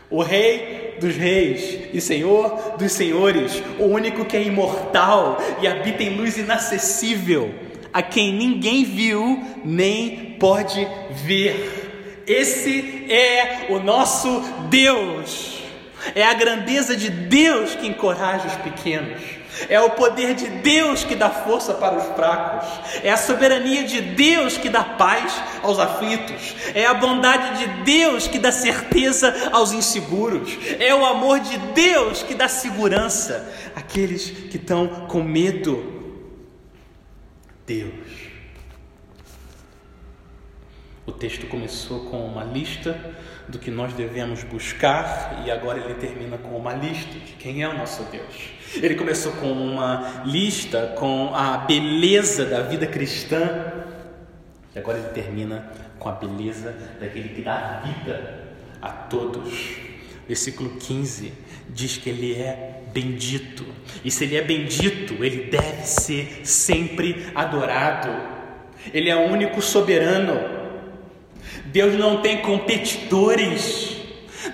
o 0.10 0.22
Rei 0.22 0.96
dos 1.02 1.18
Reis 1.18 1.90
e 1.94 2.00
Senhor 2.00 2.78
dos 2.78 2.94
Senhores, 2.94 3.62
o 3.78 3.84
único 3.84 4.24
que 4.24 4.38
é 4.38 4.44
imortal 4.44 5.38
e 5.62 5.68
habita 5.68 6.02
em 6.02 6.16
luz 6.16 6.38
inacessível, 6.38 7.54
a 7.92 8.02
quem 8.02 8.32
ninguém 8.32 8.86
viu 8.86 9.44
nem 9.66 10.38
pode 10.40 10.88
ver. 11.26 12.24
Esse 12.26 13.12
é 13.12 13.66
o 13.68 13.78
nosso 13.78 14.30
Deus. 14.70 15.62
É 16.16 16.24
a 16.24 16.36
grandeza 16.36 16.96
de 16.96 17.10
Deus 17.10 17.76
que 17.76 17.86
encoraja 17.86 18.48
os 18.48 18.56
pequenos. 18.56 19.22
É 19.70 19.80
o 19.80 19.92
poder 19.92 20.36
de 20.36 20.48
Deus 20.48 21.04
que 21.04 21.16
dá 21.16 21.30
força 21.30 21.74
para 21.74 21.98
os 21.98 22.16
fracos. 22.16 22.68
É 23.04 23.12
a 23.12 23.18
soberania 23.18 23.84
de 23.84 24.02
Deus 24.02 24.58
que 24.58 24.70
dá 24.70 24.84
paz 24.84 25.42
aos 25.64 25.80
aflitos. 25.80 26.56
É 26.74 26.86
a 26.86 26.94
bondade 26.94 27.60
de 27.60 27.84
Deus 27.84 28.28
que 28.28 28.40
dá 28.40 28.52
certeza 28.52 29.50
aos 29.52 29.72
inseguros. 29.72 30.58
É 30.80 30.94
o 30.94 31.06
amor 31.06 31.40
de 31.40 31.58
Deus 31.74 32.24
que 32.24 32.36
dá 32.36 32.48
segurança 32.48 33.52
àqueles 33.76 34.30
que 34.30 34.58
estão 34.58 34.88
com 35.08 35.24
medo. 35.24 35.94
Deus. 37.66 38.26
O 41.06 41.12
texto 41.12 41.46
começou 41.48 42.06
com 42.06 42.26
uma 42.26 42.44
lista 42.44 43.00
do 43.48 43.60
que 43.60 43.70
nós 43.70 43.94
devemos 43.94 44.44
buscar 44.44 45.44
e 45.46 45.52
agora 45.52 45.80
ele 45.80 45.94
termina 45.96 46.38
com 46.38 46.58
uma 46.58 46.74
lista 46.74 47.20
de 47.20 47.34
quem 47.34 47.62
é 47.62 47.70
o 47.70 47.78
nosso 47.78 48.04
Deus. 48.06 48.55
Ele 48.82 48.96
começou 48.96 49.32
com 49.34 49.52
uma 49.52 50.24
lista 50.26 50.94
com 50.98 51.34
a 51.34 51.58
beleza 51.58 52.46
da 52.46 52.62
vida 52.62 52.86
cristã 52.86 53.74
e 54.76 54.80
agora 54.80 54.98
ele 54.98 55.10
termina 55.10 55.72
com 55.98 56.10
a 56.10 56.12
beleza 56.12 56.76
daquele 57.00 57.30
que 57.30 57.42
dá 57.42 57.82
vida 57.86 58.44
a 58.82 58.90
todos. 58.90 59.78
Versículo 60.28 60.72
15 60.72 61.32
diz 61.70 61.98
que 61.98 62.10
ele 62.10 62.34
é 62.34 62.82
bendito. 62.94 63.66
E 64.04 64.12
se 64.12 64.26
ele 64.26 64.36
é 64.36 64.42
bendito, 64.42 65.24
ele 65.24 65.50
deve 65.50 65.84
ser 65.84 66.42
sempre 66.44 67.28
adorado. 67.34 68.10
Ele 68.94 69.10
é 69.10 69.16
o 69.16 69.32
único 69.32 69.62
soberano. 69.62 70.40
Deus 71.68 71.96
não 71.96 72.22
tem 72.22 72.42
competidores. 72.42 73.95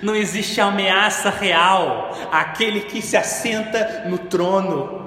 Não 0.00 0.14
existe 0.14 0.60
ameaça 0.60 1.30
real 1.30 2.16
àquele 2.30 2.82
que 2.82 3.02
se 3.02 3.16
assenta 3.16 4.04
no 4.06 4.18
trono. 4.18 5.02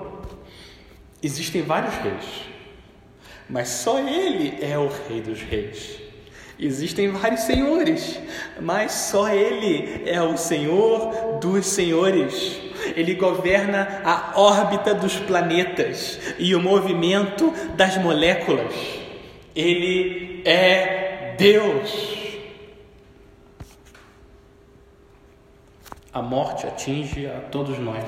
Existem 1.23 1.61
vários 1.63 1.95
reis, 1.95 2.25
mas 3.49 3.69
só 3.69 3.99
Ele 3.99 4.59
é 4.61 4.77
o 4.77 4.89
Rei 5.07 5.21
dos 5.21 5.41
Reis. 5.41 6.05
Existem 6.57 7.09
vários 7.11 7.41
senhores, 7.41 8.19
mas 8.61 8.91
só 8.93 9.27
Ele 9.27 10.03
é 10.05 10.21
o 10.21 10.37
Senhor 10.37 11.37
dos 11.41 11.65
senhores. 11.65 12.61
Ele 12.95 13.13
governa 13.15 14.01
a 14.05 14.39
órbita 14.39 14.93
dos 14.93 15.17
planetas 15.17 16.19
e 16.39 16.55
o 16.55 16.61
movimento 16.61 17.53
das 17.75 17.97
moléculas. 17.97 18.73
Ele 19.53 20.41
é 20.45 21.35
Deus. 21.37 22.14
A 26.15 26.21
morte 26.21 26.65
atinge 26.65 27.27
a 27.27 27.41
todos 27.41 27.77
nós, 27.77 28.05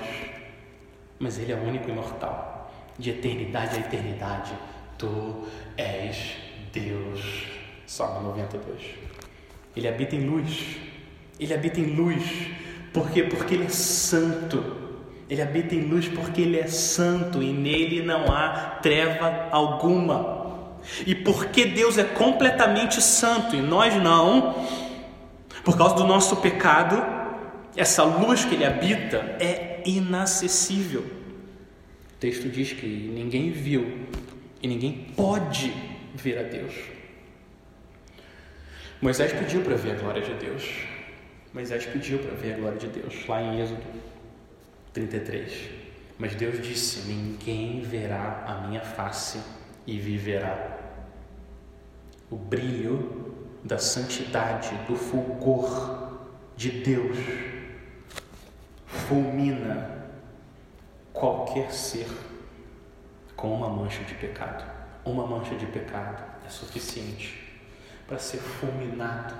mas 1.20 1.38
Ele 1.38 1.52
é 1.52 1.56
único 1.58 1.90
imortal. 1.90 2.72
De 2.98 3.10
eternidade 3.10 3.76
a 3.76 3.80
eternidade, 3.80 4.54
Tu 4.98 5.44
és 5.76 6.38
Deus. 6.72 7.44
Salmo 7.86 8.30
92. 8.30 8.82
Ele 9.76 9.90
habita 9.90 10.16
em 10.16 10.26
luz. 10.26 10.78
Ele 11.38 11.54
habita 11.54 11.82
em 11.82 11.96
luz. 11.98 12.24
Por 12.94 13.12
quê? 13.12 13.24
Porque 13.24 13.56
Ele 13.56 13.66
é 13.66 13.70
santo. 13.70 14.64
Ele 15.30 15.42
habita 15.42 15.76
em 15.76 15.82
luz 15.82 16.08
porque 16.08 16.44
Ele 16.44 16.62
é 16.62 16.68
santo 16.68 17.44
e 17.44 17.52
nele 17.52 18.04
não 18.04 18.32
há 18.32 18.80
treva 18.82 19.50
alguma. 19.52 20.48
E 21.06 21.14
porque 21.14 21.66
Deus 21.66 21.98
é 21.98 22.06
completamente 22.06 23.02
santo 23.02 23.54
e 23.54 23.62
nós 23.62 23.94
não, 24.02 24.66
por 25.66 25.78
causa 25.78 25.96
do 25.96 26.06
nosso 26.06 26.38
pecado, 26.38 27.17
essa 27.78 28.04
luz 28.04 28.44
que 28.44 28.56
ele 28.56 28.66
habita 28.66 29.18
é 29.40 29.84
inacessível. 29.86 31.02
O 31.02 32.20
texto 32.20 32.50
diz 32.50 32.74
que 32.74 32.88
ninguém 32.88 33.52
viu 33.52 34.08
e 34.62 34.68
ninguém 34.68 35.14
pode 35.16 35.72
ver 36.16 36.40
a 36.40 36.44
Deus. 36.44 36.74
Moisés 39.00 39.32
pediu 39.32 39.62
para 39.62 39.76
ver 39.76 39.92
a 39.92 39.96
glória 39.96 40.24
de 40.24 40.34
Deus. 40.34 40.64
Moisés 41.54 41.86
pediu 41.86 42.18
para 42.18 42.36
ver 42.36 42.56
a 42.56 42.58
glória 42.58 42.80
de 42.80 42.88
Deus, 42.88 43.28
lá 43.28 43.42
em 43.42 43.62
Êxodo 43.62 43.84
33. 44.92 45.70
Mas 46.18 46.34
Deus 46.34 46.60
disse: 46.60 47.08
Ninguém 47.08 47.82
verá 47.82 48.44
a 48.48 48.68
minha 48.68 48.82
face 48.82 49.40
e 49.86 50.00
viverá. 50.00 50.80
O 52.32 52.36
brilho 52.36 53.36
da 53.64 53.78
santidade, 53.78 54.72
do 54.88 54.96
fulgor 54.96 56.18
de 56.56 56.72
Deus 56.72 57.18
fulmina 58.88 60.06
qualquer 61.14 61.72
ser 61.72 62.08
com 63.36 63.54
uma 63.54 63.70
mancha 63.70 64.04
de 64.04 64.16
pecado. 64.16 64.66
Uma 65.06 65.28
mancha 65.28 65.56
de 65.56 65.66
pecado 65.68 66.24
é 66.46 66.50
suficiente 66.50 67.62
para 68.08 68.18
ser 68.18 68.38
fulminado 68.38 69.36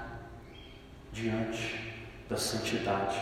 diante 1.12 1.96
da 2.30 2.38
santidade 2.38 3.18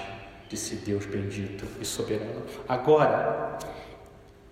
desse 0.50 0.76
Deus 0.76 1.06
bendito 1.06 1.66
e 1.80 1.86
soberano. 1.86 2.44
Agora, 2.68 3.58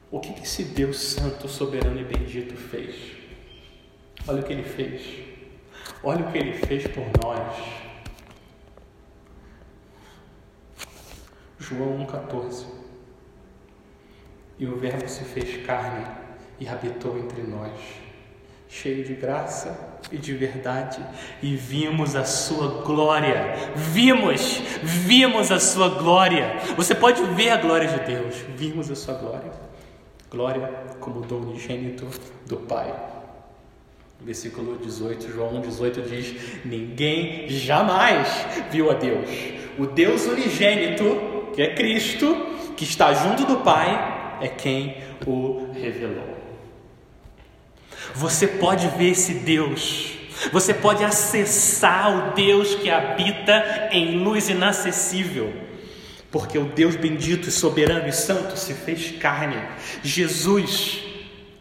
o 0.10 0.20
que 0.20 0.42
esse 0.42 0.64
Deus 0.64 0.98
santo, 0.98 1.48
soberano 1.48 2.00
e 2.00 2.04
bendito 2.04 2.56
fez? 2.56 2.96
Olha 4.28 4.42
o 4.42 4.44
que 4.44 4.54
ele 4.54 4.64
fez. 4.64 5.02
Olha 6.04 6.26
o 6.26 6.32
que 6.32 6.38
ele 6.38 6.54
fez 6.54 6.88
por 6.88 7.06
nós. 7.22 7.93
João 11.70 12.06
1,14. 12.06 12.66
E 14.60 14.66
o 14.66 14.78
Verbo 14.78 15.08
se 15.08 15.24
fez 15.24 15.66
carne 15.66 16.06
e 16.60 16.68
habitou 16.68 17.18
entre 17.18 17.42
nós, 17.42 17.72
cheio 18.68 19.04
de 19.04 19.14
graça 19.14 20.00
e 20.12 20.18
de 20.18 20.34
verdade, 20.34 21.04
e 21.42 21.56
vimos 21.56 22.16
a 22.16 22.26
sua 22.26 22.84
glória. 22.84 23.56
Vimos, 23.76 24.62
vimos 24.84 25.52
a 25.52 25.60
sua 25.60 25.90
glória. 25.90 26.58
Você 26.76 26.94
pode 26.94 27.24
ver 27.34 27.50
a 27.50 27.58
glória 27.58 27.88
de 27.88 28.00
Deus. 28.00 28.36
Vimos 28.56 28.92
a 28.92 28.96
sua 28.96 29.16
glória. 29.16 29.52
Glória 30.30 30.68
como 31.00 31.22
dom 31.22 31.38
unigênito 31.38 32.08
do 32.46 32.58
Pai. 32.58 32.94
Versículo 34.22 34.78
18, 34.78 35.32
João 35.32 35.62
18 35.62 36.02
diz: 36.04 36.64
Ninguém 36.64 37.50
jamais 37.50 38.28
viu 38.72 38.90
a 38.90 38.94
Deus. 38.94 39.30
O 39.78 39.86
Deus 39.86 40.26
unigênito 40.26 41.33
que 41.54 41.62
é 41.62 41.74
Cristo, 41.74 42.36
que 42.76 42.84
está 42.84 43.14
junto 43.14 43.46
do 43.46 43.58
Pai, 43.58 44.38
é 44.42 44.48
quem 44.48 44.98
o 45.26 45.72
revelou. 45.74 46.38
Você 48.16 48.48
pode 48.48 48.88
ver 48.90 49.12
esse 49.12 49.36
Deus, 49.36 50.14
você 50.52 50.74
pode 50.74 51.04
acessar 51.04 52.32
o 52.32 52.34
Deus 52.34 52.76
que 52.76 52.90
habita 52.90 53.90
em 53.92 54.18
luz 54.18 54.50
inacessível, 54.50 55.54
porque 56.32 56.58
o 56.58 56.66
Deus 56.66 56.96
bendito 56.96 57.48
e 57.48 57.52
soberano 57.52 58.08
e 58.08 58.12
santo 58.12 58.58
se 58.58 58.74
fez 58.74 59.12
carne. 59.20 59.58
Jesus, 60.04 61.04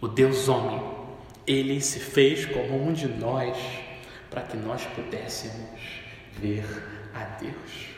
o 0.01 0.09
Deus 0.09 0.49
homem, 0.49 0.83
ele 1.47 1.81
se 1.81 2.01
fez 2.01 2.47
como 2.47 2.83
um 2.83 2.93
de 2.93 3.07
nós, 3.07 3.57
para 4.31 4.43
que 4.43 4.57
nós 4.57 4.83
pudéssemos 4.95 5.81
ver 6.41 6.65
a 7.15 7.25
Deus 7.39 7.92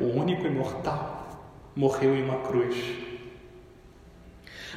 o 0.00 0.16
único 0.16 0.46
imortal, 0.46 1.20
morreu 1.76 2.16
em 2.16 2.22
uma 2.22 2.40
cruz. 2.40 2.76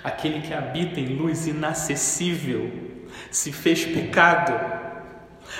Aquele 0.03 0.41
que 0.41 0.53
habita 0.53 0.99
em 0.99 1.15
luz 1.15 1.47
inacessível 1.47 2.69
se 3.31 3.51
fez 3.51 3.85
pecado. 3.85 4.53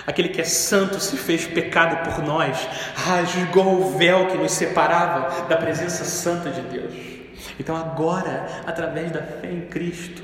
Aquele 0.06 0.30
que 0.30 0.41
é 0.41 0.43
santo 0.43 0.99
se 0.99 1.17
fez 1.17 1.45
pecado 1.45 2.04
por 2.04 2.23
nós, 2.23 2.58
rasgou 2.95 3.82
o 3.82 3.97
véu 3.97 4.28
que 4.28 4.38
nos 4.38 4.52
separava 4.52 5.47
da 5.47 5.56
presença 5.56 6.04
santa 6.04 6.49
de 6.49 6.62
Deus. 6.62 6.93
Então, 7.60 7.76
agora, 7.76 8.47
através 8.65 9.12
da 9.12 9.21
fé 9.21 9.52
em 9.52 9.62
Cristo, 9.67 10.23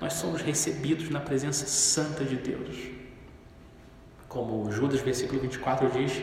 nós 0.00 0.14
somos 0.14 0.40
recebidos 0.42 1.08
na 1.10 1.20
presença 1.20 1.66
santa 1.66 2.24
de 2.24 2.36
Deus. 2.36 2.76
Como 4.28 4.72
Judas, 4.72 5.00
versículo 5.00 5.40
24 5.40 5.90
diz: 5.90 6.22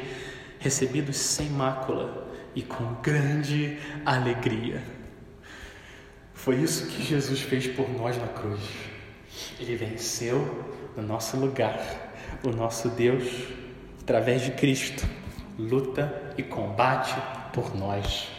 recebidos 0.59 1.17
sem 1.17 1.49
mácula 1.49 2.27
e 2.53 2.61
com 2.61 2.95
grande 3.01 3.77
alegria. 4.05 4.83
Foi 6.33 6.55
isso 6.55 6.87
que 6.87 7.03
Jesus 7.03 7.41
fez 7.41 7.67
por 7.67 7.89
nós 7.89 8.17
na 8.17 8.27
cruz. 8.27 8.61
Ele 9.59 9.75
venceu 9.75 10.65
no 10.95 11.03
nosso 11.03 11.37
lugar. 11.37 11.79
O 12.43 12.49
nosso 12.49 12.89
Deus, 12.89 13.25
através 14.01 14.41
de 14.41 14.51
Cristo, 14.51 15.05
luta 15.57 16.33
e 16.37 16.43
combate 16.43 17.15
por 17.51 17.75
nós, 17.75 18.29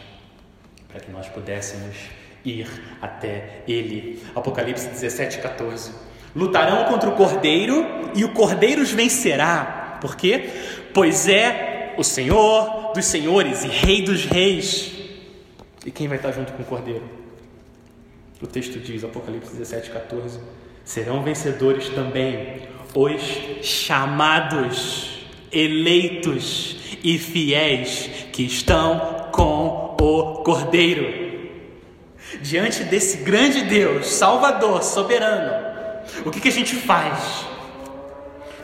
para 0.89 1.01
que 1.01 1.11
nós 1.11 1.29
pudéssemos 1.29 1.97
ir 2.45 2.67
até 3.03 3.63
Ele. 3.69 4.23
Apocalipse 4.35 4.89
17, 4.89 5.39
14. 5.39 5.93
Lutarão 6.35 6.85
contra 6.85 7.11
o 7.11 7.17
cordeiro 7.17 7.85
e 8.15 8.25
o 8.25 8.33
cordeiro 8.33 8.81
os 8.81 8.93
vencerá. 8.93 9.99
Por 10.01 10.17
quê? 10.17 10.49
Pois 10.95 11.29
o 11.97 12.05
Senhor 12.05 12.93
dos 12.95 13.05
senhores 13.05 13.65
e 13.65 13.69
Rei 13.69 14.03
dos 14.03 14.25
reis. 14.25 14.93
E 15.85 15.91
quem 15.91 16.09
vai 16.09 16.17
estar 16.17 16.33
junto 16.33 16.53
com 16.53 16.63
o 16.63 16.67
Cordeiro? 16.67 17.05
O 18.43 18.47
texto 18.47 18.79
diz, 18.79 19.05
Apocalipse 19.05 19.53
17, 19.53 19.91
14: 19.91 20.41
serão 20.85 21.23
vencedores 21.23 21.89
também 21.91 22.63
os 22.95 23.23
chamados, 23.63 25.21
eleitos 25.53 26.77
e 27.03 27.19
fiéis 27.19 28.11
que 28.33 28.43
estão 28.43 29.29
com 29.33 29.97
o 30.01 30.43
Cordeiro. 30.43 31.21
Diante 32.43 32.85
desse 32.85 33.19
grande 33.19 33.63
Deus, 33.63 34.07
Salvador, 34.07 34.83
soberano, 34.83 35.67
o 36.25 36.31
que, 36.31 36.41
que 36.41 36.49
a 36.49 36.53
gente 36.53 36.75
faz? 36.75 37.45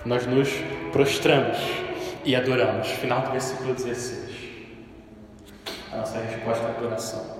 Nós 0.04 0.26
nos 0.26 0.48
prostramos 0.92 1.58
e 2.26 2.34
adoramos. 2.34 2.88
Final 2.88 3.22
do 3.22 3.30
versículo 3.30 3.72
16. 3.72 4.34
A 5.92 5.96
nossa 5.98 6.18
resposta 6.18 6.66
à 6.66 6.70
adoração. 6.70 7.36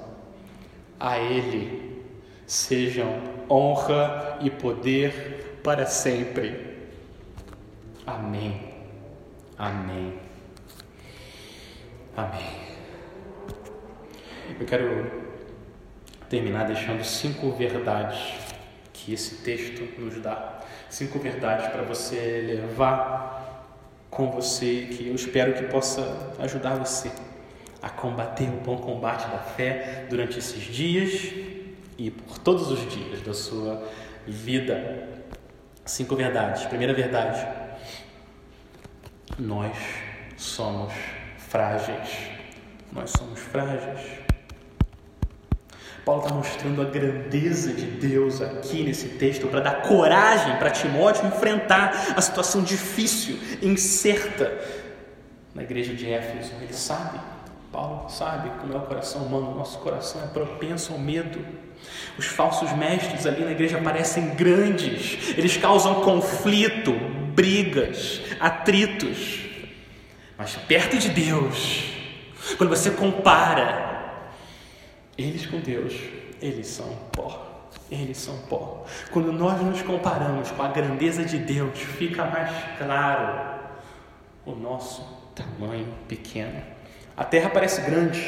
A 0.99 1.18
Ele 1.18 2.05
sejam 2.46 3.21
honra 3.50 4.38
e 4.40 4.48
poder 4.48 5.61
para 5.63 5.85
sempre. 5.85 6.77
Amém. 8.06 8.75
Amém. 9.58 10.15
Amém. 12.17 12.46
Eu 14.58 14.65
quero 14.65 15.27
terminar 16.31 16.65
deixando 16.65 17.02
cinco 17.04 17.50
verdades 17.50 18.19
que 18.92 19.13
esse 19.13 19.42
texto 19.42 20.00
nos 20.00 20.23
dá. 20.23 20.61
Cinco 20.88 21.19
verdades 21.19 21.67
para 21.67 21.83
você 21.83 22.44
levar 22.46 23.46
com 24.17 24.31
você, 24.31 24.88
que 24.90 25.08
eu 25.08 25.14
espero 25.14 25.52
que 25.52 25.64
possa 25.64 26.35
ajudar 26.38 26.75
você 26.77 27.12
a 27.83 27.90
combater 27.90 28.48
o 28.48 28.60
bom 28.62 28.79
combate 28.79 29.29
da 29.31 29.38
fé 29.38 30.06
durante 30.08 30.38
esses 30.38 30.62
dias 30.62 31.35
e 31.98 32.10
por 32.10 32.38
todos 32.38 32.71
os 32.71 32.90
dias 32.90 33.21
da 33.21 33.35
sua 33.35 33.87
vida. 34.27 35.06
Cinco 35.85 36.17
verdades. 36.17 36.64
Primeira 36.64 36.94
verdade: 36.94 37.46
nós 39.38 39.77
somos 40.38 40.94
frágeis. 41.37 42.31
Nós 42.90 43.10
somos 43.10 43.38
frágeis. 43.38 44.25
Paulo 46.07 46.23
está 46.23 46.33
mostrando 46.33 46.81
a 46.83 46.85
grandeza 46.85 47.73
de 47.73 47.85
Deus 47.85 48.40
aqui 48.40 48.85
nesse 48.85 49.09
texto 49.09 49.48
para 49.48 49.59
dar 49.59 49.83
coragem 49.83 50.57
para 50.57 50.71
Timóteo 50.71 51.27
enfrentar 51.27 52.15
a 52.17 52.21
situação 52.21 52.63
difícil, 52.63 53.37
incerta 53.61 54.57
na 55.52 55.65
igreja 55.65 55.92
de 55.92 56.09
Éfeso. 56.09 56.52
Ele 56.63 56.73
sabe, 56.73 57.19
Paulo 57.73 58.09
sabe 58.09 58.50
como 58.61 58.73
é 58.73 58.77
o 58.77 58.83
coração 58.83 59.23
humano, 59.23 59.57
nosso 59.57 59.81
coração 59.81 60.23
é 60.23 60.29
propenso 60.29 60.92
ao 60.92 60.98
medo. 61.00 61.44
Os 62.17 62.27
falsos 62.27 62.71
mestres 62.71 63.27
ali 63.27 63.44
na 63.44 63.50
igreja 63.50 63.81
parecem 63.83 64.29
grandes, 64.37 65.37
eles 65.37 65.57
causam 65.57 66.02
conflito, 66.02 66.92
brigas, 67.35 68.21
atritos. 68.38 69.40
Mas 70.38 70.54
perto 70.54 70.98
de 70.98 71.09
Deus, 71.09 71.83
quando 72.57 72.71
você 72.71 72.92
compara 72.92 73.86
eles 75.17 75.46
com 75.46 75.60
Deus, 75.60 75.94
eles 76.40 76.67
são 76.67 76.88
pó. 77.12 77.46
Eles 77.90 78.19
são 78.19 78.37
pó. 78.48 78.85
Quando 79.12 79.33
nós 79.33 79.60
nos 79.60 79.83
comparamos 79.83 80.50
com 80.50 80.62
a 80.62 80.69
grandeza 80.69 81.25
de 81.25 81.38
Deus, 81.38 81.79
fica 81.79 82.25
mais 82.25 82.50
claro 82.79 83.60
o 84.44 84.52
nosso 84.52 85.02
tamanho 85.35 85.87
pequeno. 86.08 86.60
A 87.17 87.25
Terra 87.25 87.50
parece 87.50 87.81
grande, 87.83 88.21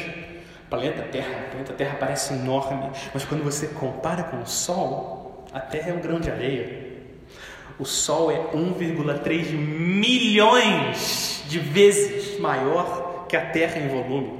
o 0.65 0.69
planeta 0.69 1.03
Terra, 1.03 1.45
o 1.47 1.49
planeta 1.51 1.73
Terra 1.73 1.97
parece 1.99 2.33
enorme, 2.33 2.91
mas 3.13 3.25
quando 3.25 3.43
você 3.43 3.67
compara 3.67 4.23
com 4.23 4.41
o 4.41 4.47
Sol, 4.47 5.45
a 5.51 5.59
Terra 5.59 5.91
é 5.91 5.93
um 5.93 5.99
grão 5.99 6.19
de 6.19 6.31
areia. 6.31 6.89
O 7.77 7.85
Sol 7.85 8.31
é 8.31 8.51
1,3 8.53 9.51
milhões 9.51 11.43
de 11.47 11.59
vezes 11.59 12.39
maior 12.39 13.25
que 13.27 13.35
a 13.35 13.45
Terra 13.45 13.79
em 13.79 13.87
volume. 13.87 14.38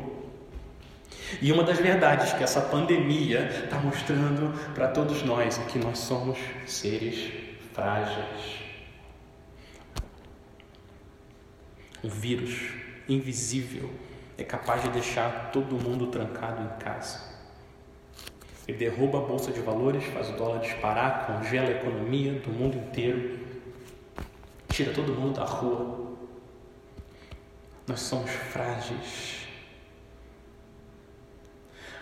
E 1.42 1.52
uma 1.52 1.64
das 1.64 1.80
verdades 1.80 2.34
que 2.34 2.44
essa 2.44 2.62
pandemia 2.62 3.50
está 3.64 3.78
mostrando 3.80 4.54
para 4.74 4.88
todos 4.88 5.24
nós 5.24 5.60
é 5.60 5.64
que 5.66 5.78
nós 5.78 6.00
somos 6.00 6.38
seres 6.66 7.32
frágeis. 7.74 8.60
Um 12.04 12.10
vírus 12.10 12.72
invisível 13.08 13.90
é 14.38 14.44
capaz 14.44 14.84
de 14.84 14.90
deixar 14.90 15.52
todo 15.52 15.76
mundo 15.76 16.08
trancado 16.08 16.64
em 16.64 16.80
casa. 16.80 17.20
Ele 18.68 18.78
derruba 18.78 19.18
a 19.18 19.22
bolsa 19.22 19.52
de 19.52 19.60
valores, 19.60 20.04
faz 20.06 20.30
o 20.30 20.34
dólar 20.34 20.60
disparar, 20.60 21.26
congela 21.26 21.68
a 21.68 21.72
economia 21.72 22.34
do 22.34 22.52
mundo 22.52 22.78
inteiro, 22.78 23.40
tira 24.70 24.94
todo 24.94 25.14
mundo 25.14 25.40
da 25.40 25.46
rua. 25.46 26.16
Nós 27.88 28.00
somos 28.00 28.30
frágeis. 28.30 29.49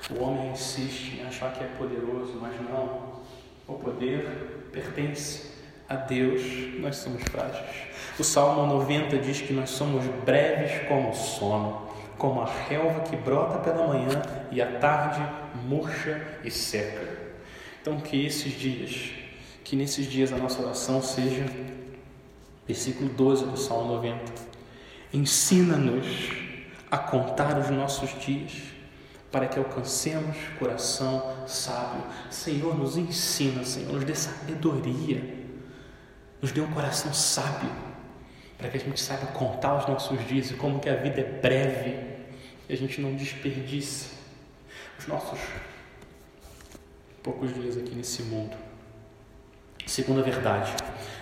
O 0.10 0.24
homem 0.24 0.52
insiste 0.52 1.20
em 1.20 1.26
achar 1.26 1.52
que 1.54 1.64
é 1.64 1.68
poderoso, 1.78 2.38
mas 2.42 2.54
não. 2.62 3.18
O 3.68 3.74
poder 3.74 4.70
pertence 4.72 5.52
a 5.90 5.96
Deus, 5.96 6.42
nós 6.80 6.96
somos 6.98 7.24
frágeis. 7.24 7.88
O 8.18 8.24
Salmo 8.24 8.66
90 8.66 9.18
diz 9.18 9.42
que 9.42 9.52
nós 9.52 9.70
somos 9.70 10.06
breves 10.24 10.88
como 10.88 11.10
o 11.10 11.14
sono, 11.14 11.88
como 12.18 12.42
a 12.42 12.46
relva 12.46 13.02
que 13.02 13.16
brota 13.18 13.60
pela 13.60 13.88
manhã 13.88 14.22
e 14.50 14.62
à 14.62 14.80
tarde 14.80 15.22
murcha 15.68 16.26
e 16.44 16.50
seca. 16.50 17.06
Então, 17.82 18.00
que 18.00 18.26
esses 18.26 18.54
dias, 18.54 19.12
que 19.64 19.76
nesses 19.76 20.06
dias 20.08 20.32
a 20.32 20.38
nossa 20.38 20.62
oração 20.62 21.02
seja, 21.02 21.46
versículo 22.66 23.10
12 23.10 23.46
do 23.46 23.58
Salmo 23.58 23.94
90, 23.96 24.24
ensina-nos 25.14 26.32
a 26.90 26.98
contar 26.98 27.58
os 27.58 27.70
nossos 27.70 28.10
dias 28.24 28.77
para 29.32 29.48
que 29.48 29.60
alcancemos 29.60 30.38
coração 30.58 31.48
sábio. 31.48 32.04
Senhor, 32.30 32.78
nos 32.78 32.98
ensina, 32.98 33.64
Senhor, 33.64 33.94
nos 33.94 34.04
dê 34.04 34.16
sabedoria, 34.16 35.46
nos 36.42 36.52
dê 36.52 36.62
um 36.62 36.72
coração 36.72 37.14
sábio, 37.14 37.70
para 38.58 38.70
que 38.70 38.78
a 38.78 38.80
gente 38.80 39.00
saiba 39.00 39.28
contar 39.28 39.76
os 39.76 39.88
nossos 39.88 40.26
dias 40.28 40.50
e 40.52 40.56
como 40.56 40.80
que 40.80 40.90
a 40.90 40.96
vida 40.96 41.22
é 41.22 41.40
breve 41.42 42.18
e 42.70 42.74
a 42.74 42.78
gente 42.78 43.02
não 43.02 43.16
desperdice 43.16 44.10
os 44.98 45.08
nossos 45.08 45.40
poucos 47.22 47.54
dias 47.54 47.78
aqui 47.78 47.94
nesse 47.94 48.24
mundo. 48.24 48.56
Segunda 49.86 50.22
verdade, 50.22 50.72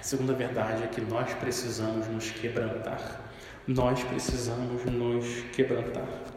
segunda 0.02 0.34
verdade 0.34 0.84
é 0.84 0.88
que 0.88 1.02
nós 1.02 1.34
precisamos 1.36 2.08
nos 2.08 2.32
quebrantar. 2.32 3.22
Nós 3.68 4.04
precisamos 4.04 4.86
nos 4.86 5.26
quebrantar. 5.56 6.35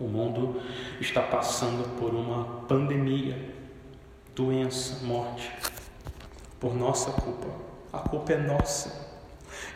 O 0.00 0.04
mundo 0.04 0.60
está 0.98 1.20
passando 1.20 1.96
por 1.98 2.14
uma 2.14 2.62
pandemia, 2.66 3.36
doença, 4.34 5.04
morte, 5.04 5.50
por 6.58 6.74
nossa 6.74 7.10
culpa. 7.10 7.48
A 7.92 7.98
culpa 7.98 8.32
é 8.32 8.38
nossa. 8.38 9.10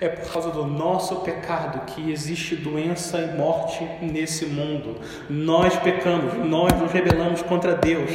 É 0.01 0.09
por 0.09 0.33
causa 0.33 0.51
do 0.51 0.65
nosso 0.67 1.17
pecado 1.17 1.85
que 1.87 2.11
existe 2.11 2.57
doença 2.57 3.19
e 3.19 3.37
morte 3.37 3.85
nesse 4.01 4.47
mundo. 4.47 4.97
Nós 5.29 5.77
pecamos, 5.77 6.35
nós 6.47 6.73
nos 6.81 6.91
rebelamos 6.91 7.43
contra 7.43 7.75
Deus. 7.75 8.11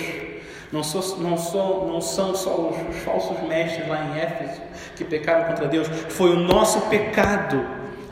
Não, 0.72 0.84
sou, 0.84 1.20
não, 1.20 1.38
sou, 1.38 1.88
não 1.88 2.02
são 2.02 2.36
só 2.36 2.70
os, 2.70 2.96
os 2.96 3.04
falsos 3.04 3.40
mestres 3.48 3.88
lá 3.88 4.04
em 4.06 4.20
Éfeso 4.20 4.62
que 4.96 5.06
pecaram 5.06 5.46
contra 5.48 5.68
Deus, 5.68 5.88
foi 6.10 6.32
o 6.32 6.36
nosso 6.36 6.82
pecado 6.90 7.66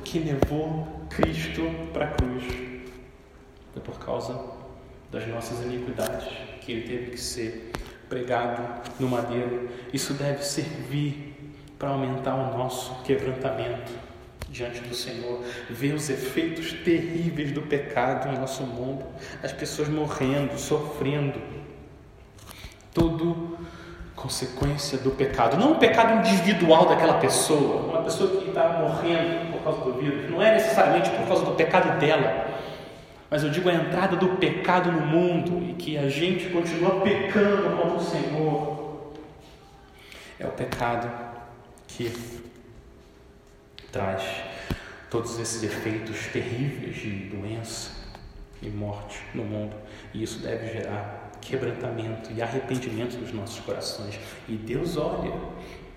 que 0.04 0.20
levou 0.20 0.88
Cristo 1.10 1.70
para 1.92 2.06
a 2.06 2.08
cruz. 2.10 2.67
Foi 3.78 3.94
por 3.94 4.04
causa 4.04 4.40
das 5.12 5.28
nossas 5.28 5.64
iniquidades 5.64 6.28
que 6.62 6.72
ele 6.72 6.88
teve 6.88 7.12
que 7.12 7.20
ser 7.20 7.72
pregado 8.10 8.64
no 9.00 9.08
madeiro. 9.08 9.70
Isso 9.94 10.16
deve 10.16 10.44
servir 10.44 11.54
para 11.78 11.90
aumentar 11.90 12.34
o 12.34 12.58
nosso 12.58 13.04
quebrantamento 13.04 13.92
diante 14.50 14.80
do 14.80 14.96
Senhor, 14.96 15.44
ver 15.70 15.94
os 15.94 16.10
efeitos 16.10 16.74
terríveis 16.74 17.52
do 17.52 17.62
pecado 17.62 18.32
no 18.32 18.40
nosso 18.40 18.64
mundo, 18.64 19.06
as 19.44 19.52
pessoas 19.52 19.90
morrendo, 19.90 20.58
sofrendo, 20.58 21.40
tudo 22.92 23.60
consequência 24.16 24.98
do 24.98 25.12
pecado, 25.12 25.56
não 25.56 25.74
o 25.74 25.76
pecado 25.76 26.28
individual 26.28 26.88
daquela 26.88 27.20
pessoa, 27.20 27.84
uma 27.84 28.02
pessoa 28.02 28.42
que 28.42 28.50
está 28.50 28.70
morrendo 28.70 29.52
por 29.52 29.62
causa 29.62 29.82
do 29.82 29.94
vírus, 30.00 30.32
não 30.32 30.42
é 30.42 30.54
necessariamente 30.54 31.12
por 31.12 31.28
causa 31.28 31.46
do 31.46 31.52
pecado 31.52 32.00
dela, 32.00 32.57
mas 33.30 33.44
eu 33.44 33.50
digo 33.50 33.70
a 33.70 33.74
entrada 33.74 34.16
do 34.16 34.38
pecado 34.38 34.92
no 34.92 35.06
mundo 35.06 35.70
e 35.70 35.74
que 35.74 35.98
a 35.98 36.10
gente 36.10 36.50
continua 36.50 37.02
pecando 37.02 37.76
contra 37.76 37.98
o 37.98 38.04
Senhor. 38.04 39.14
É 40.40 40.46
o 40.46 40.52
pecado 40.52 41.10
que 41.88 42.12
traz 43.92 44.24
todos 45.10 45.40
esses 45.40 45.64
efeitos 45.64 46.28
terríveis 46.28 46.96
de 46.96 47.10
doença 47.36 47.92
e 48.62 48.70
morte 48.70 49.20
no 49.34 49.44
mundo. 49.44 49.76
E 50.14 50.24
isso 50.24 50.40
deve 50.40 50.72
gerar 50.72 51.32
quebrantamento 51.42 52.32
e 52.34 52.42
arrependimento 52.42 53.18
nos 53.18 53.34
nossos 53.34 53.60
corações. 53.60 54.20
E 54.48 54.56
Deus 54.56 54.96
olha, 54.96 55.34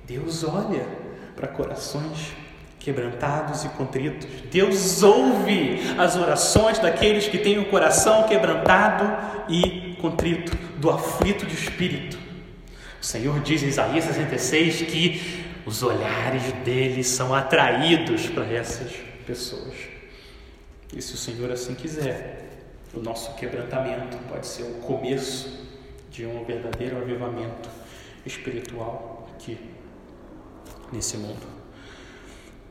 Deus 0.05 0.43
olha 0.45 0.87
para 1.37 1.49
corações 1.49 2.33
quebrantados 2.81 3.65
e 3.65 3.69
contritos. 3.69 4.27
Deus 4.51 5.03
ouve 5.03 5.81
as 5.97 6.17
orações 6.17 6.79
daqueles 6.79 7.29
que 7.29 7.39
têm 7.39 7.59
o 7.59 7.67
coração 7.67 8.27
quebrantado 8.27 9.05
e 9.49 9.97
contrito, 10.01 10.57
do 10.79 10.91
aflito 10.91 11.47
de 11.47 11.55
espírito. 11.55 12.19
O 13.01 13.05
Senhor 13.05 13.39
diz 13.41 13.63
em 13.63 13.69
Isaías 13.69 14.05
66 14.07 14.83
que 14.83 15.45
os 15.65 15.83
olhares 15.83 16.43
deles 16.65 17.07
são 17.07 17.35
atraídos 17.35 18.27
para 18.27 18.47
essas 18.47 18.93
pessoas. 19.27 19.75
E 20.95 21.01
se 21.01 21.15
o 21.15 21.17
Senhor 21.17 21.53
assim 21.53 21.75
quiser, 21.75 22.49
o 22.95 23.01
nosso 23.01 23.35
quebrantamento 23.37 24.17
pode 24.29 24.47
ser 24.47 24.65
o 24.65 24.75
começo 24.81 25.69
de 26.11 26.27
um 26.27 26.45
verdadeiro 26.45 26.97
avivamento 26.97 27.69
espiritual 28.27 29.29
aqui 29.35 29.59
nesse 30.93 31.17
mundo. 31.17 31.60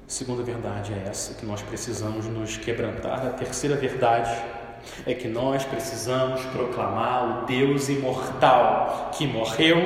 Segunda 0.10 0.41
verdade 0.41 0.91
é 0.91 1.07
essa, 1.07 1.36
que 1.36 1.45
nós 1.45 1.62
precisamos 1.62 2.26
nos 2.26 2.57
quebrantar. 2.57 3.28
A 3.28 3.30
terceira 3.30 3.76
verdade 3.76 4.32
é 5.05 5.14
que 5.14 5.28
nós 5.28 5.64
precisamos 5.64 6.43
proclamar 6.47 7.43
o 7.43 7.45
Deus 7.45 7.89
imortal 7.89 9.12
que 9.16 9.28
morreu, 9.28 9.78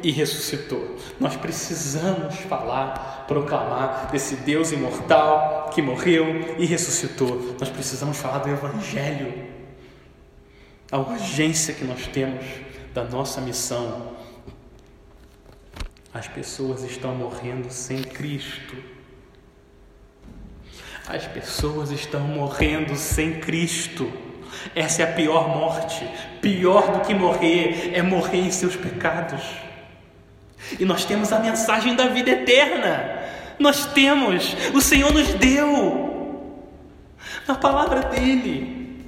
e 0.00 0.12
ressuscitou. 0.12 0.96
Nós 1.18 1.34
precisamos 1.34 2.36
falar, 2.40 3.24
proclamar 3.26 4.10
desse 4.12 4.36
Deus 4.36 4.70
imortal 4.70 5.70
que 5.74 5.80
morreu 5.80 6.56
e 6.58 6.66
ressuscitou. 6.66 7.56
Nós 7.58 7.70
precisamos 7.70 8.18
falar 8.18 8.38
do 8.38 8.50
Evangelho, 8.50 9.48
a 10.92 10.98
urgência 10.98 11.74
que 11.74 11.84
nós 11.84 12.06
temos 12.06 12.44
da 12.92 13.02
nossa 13.02 13.40
missão. 13.40 14.12
As 16.12 16.28
pessoas 16.28 16.84
estão 16.84 17.12
morrendo 17.14 17.72
sem 17.72 18.02
Cristo. 18.02 18.93
As 21.06 21.26
pessoas 21.26 21.90
estão 21.90 22.20
morrendo 22.20 22.96
sem 22.96 23.38
Cristo. 23.38 24.10
Essa 24.74 25.02
é 25.02 25.04
a 25.04 25.12
pior 25.12 25.48
morte. 25.48 26.08
Pior 26.40 26.92
do 26.92 27.00
que 27.00 27.14
morrer 27.14 27.92
é 27.94 28.00
morrer 28.00 28.40
em 28.40 28.50
seus 28.50 28.74
pecados. 28.74 29.42
E 30.78 30.84
nós 30.84 31.04
temos 31.04 31.30
a 31.30 31.38
mensagem 31.38 31.94
da 31.94 32.06
vida 32.08 32.30
eterna. 32.30 33.22
Nós 33.58 33.84
temos, 33.86 34.56
o 34.72 34.80
Senhor 34.80 35.12
nos 35.12 35.34
deu 35.34 36.56
na 37.46 37.54
palavra 37.54 38.00
dele. 38.08 39.04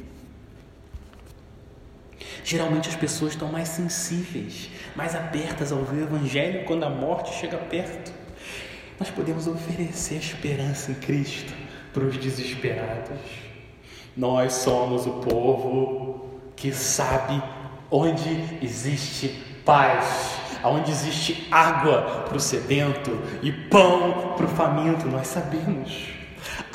Geralmente 2.45 2.91
as 2.91 2.95
pessoas 2.95 3.33
estão 3.33 3.51
mais 3.51 3.69
sensíveis, 3.69 4.71
mais 4.95 5.17
abertas 5.17 5.73
ao 5.73 5.83
ver 5.83 6.03
o 6.03 6.05
Evangelho 6.05 6.65
quando 6.65 6.85
a 6.85 6.91
morte 6.91 7.35
chega 7.41 7.57
perto. 7.57 8.13
Nós 9.01 9.11
podemos 9.11 9.49
oferecer 9.49 10.17
esperança 10.17 10.93
em 10.93 10.95
Cristo 10.95 11.66
para 11.97 12.05
os 12.05 12.19
desesperados. 12.19 13.19
Nós 14.15 14.53
somos 14.53 15.07
o 15.07 15.13
povo 15.13 16.27
que 16.55 16.71
sabe 16.71 17.43
onde 17.91 18.59
existe 18.63 19.29
paz, 19.65 20.37
onde 20.63 20.91
existe 20.91 21.49
água 21.51 22.25
para 22.29 22.37
o 22.37 22.41
sedento 22.41 23.19
e 23.43 23.51
pão 23.51 24.35
para 24.37 24.45
o 24.45 24.49
faminto. 24.49 25.09
Nós 25.09 25.27
sabemos. 25.27 26.09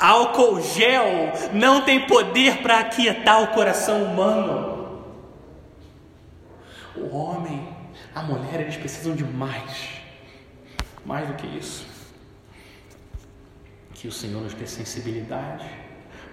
Álcool 0.00 0.60
gel 0.60 1.32
não 1.52 1.82
tem 1.82 2.04
poder 2.04 2.60
para 2.60 2.80
aquietar 2.80 3.44
o 3.44 3.48
coração 3.48 4.02
humano. 4.02 5.04
O 6.96 7.16
homem, 7.16 7.68
a 8.12 8.22
mulher, 8.22 8.60
eles 8.60 8.76
precisam 8.76 9.14
de 9.14 9.22
mais. 9.22 9.88
Mais 11.06 11.28
do 11.28 11.34
que 11.34 11.46
isso. 11.46 11.91
Que 14.02 14.08
o 14.08 14.12
Senhor 14.12 14.42
nos 14.42 14.52
dê 14.52 14.66
sensibilidade 14.66 15.64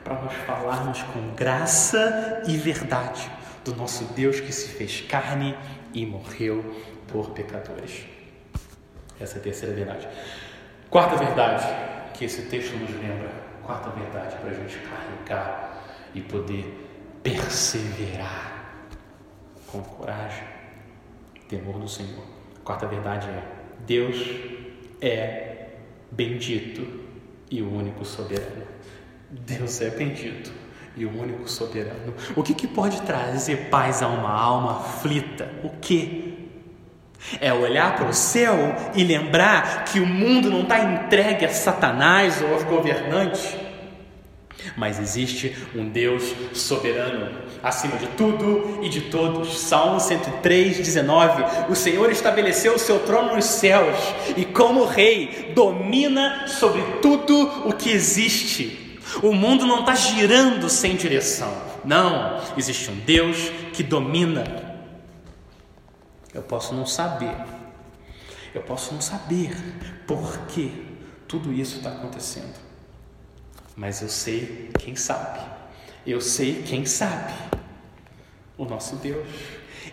para 0.04 0.16
nós 0.16 0.34
falarmos 0.48 1.04
com 1.04 1.36
graça 1.36 2.42
e 2.48 2.58
verdade 2.58 3.30
do 3.64 3.76
nosso 3.76 4.06
Deus 4.16 4.40
que 4.40 4.52
se 4.52 4.70
fez 4.70 5.02
carne 5.02 5.56
e 5.94 6.04
morreu 6.04 6.66
por 7.08 7.30
pecadores. 7.30 8.06
Essa 9.20 9.38
é 9.38 9.40
a 9.40 9.44
terceira 9.44 9.76
verdade. 9.76 10.08
Quarta 10.90 11.16
verdade 11.16 11.64
que 12.16 12.26
esse 12.26 12.42
texto 12.48 12.76
nos 12.76 12.90
lembra, 12.90 13.30
quarta 13.64 13.92
verdade 13.92 14.36
para 14.38 14.50
a 14.50 14.54
gente 14.56 14.76
carregar 14.80 15.84
e 16.16 16.22
poder 16.22 17.22
perseverar 17.22 18.80
com 19.68 19.84
coragem, 19.84 20.44
temor 21.48 21.78
do 21.78 21.88
Senhor. 21.88 22.26
Quarta 22.64 22.88
verdade 22.88 23.28
é: 23.28 23.44
Deus 23.86 24.18
é 25.00 25.68
bendito 26.12 27.08
e 27.50 27.62
o 27.62 27.72
único 27.72 28.06
soberano. 28.06 28.68
Deus 29.30 29.82
é 29.82 29.90
bendito 29.90 30.52
e 30.96 31.06
o 31.06 31.22
único 31.22 31.50
soberano. 31.50 32.14
O 32.36 32.44
que, 32.44 32.54
que 32.54 32.68
pode 32.68 33.02
trazer 33.02 33.70
paz 33.70 34.02
a 34.02 34.08
uma 34.08 34.32
alma 34.32 34.78
aflita? 34.78 35.50
O 35.64 35.70
que? 35.70 36.50
É 37.40 37.54
olhar 37.54 37.96
para 37.96 38.08
o 38.08 38.14
céu 38.14 38.56
e 38.96 39.04
lembrar 39.04 39.84
que 39.86 40.00
o 40.00 40.06
mundo 40.06 40.50
não 40.50 40.62
está 40.62 40.80
entregue 40.80 41.46
a 41.46 41.50
Satanás 41.50 42.42
ou 42.42 42.54
aos 42.54 42.64
governantes, 42.64 43.56
mas 44.76 45.00
existe 45.00 45.56
um 45.76 45.88
Deus 45.90 46.24
soberano 46.54 47.30
acima 47.62 47.98
de 47.98 48.08
tudo 48.08 48.80
e 48.82 48.90
de 48.90 49.02
todos. 49.02 49.60
Salmo 49.60 50.00
103, 50.00 50.78
19. 50.78 51.44
O 51.70 51.76
Senhor 51.76 52.12
estabeleceu 52.12 52.76
o 52.76 52.80
seu 52.80 53.00
trono 53.00 53.36
nos 53.36 53.46
céus 53.46 53.98
e, 54.38 54.46
como 54.46 54.86
rei, 54.86 55.52
domina 55.54 56.48
sobre 56.48 56.82
tudo 57.02 57.68
o 57.68 57.74
que 57.74 57.90
existe. 57.90 59.00
O 59.24 59.34
mundo 59.34 59.66
não 59.66 59.82
está 59.82 59.96
girando 59.96 60.70
sem 60.70 60.96
direção. 60.96 61.52
Não, 61.84 62.42
existe 62.58 62.92
um 62.92 63.00
Deus 63.00 63.38
que 63.74 63.84
domina. 63.84 64.70
Eu 66.34 66.44
posso 66.44 66.74
não 66.76 66.86
saber, 66.86 67.36
eu 68.54 68.62
posso 68.62 68.94
não 68.94 69.02
saber 69.02 69.56
por 70.06 70.38
que 70.48 70.86
tudo 71.28 71.52
isso 71.52 71.78
está 71.78 71.90
acontecendo, 71.90 72.54
mas 73.80 74.02
eu 74.02 74.10
sei 74.10 74.70
quem 74.78 74.94
sabe. 74.94 75.40
Eu 76.06 76.20
sei 76.20 76.64
quem 76.64 76.86
sabe. 76.86 77.34
O 78.58 78.66
nosso 78.66 78.98
Deus. 78.98 79.26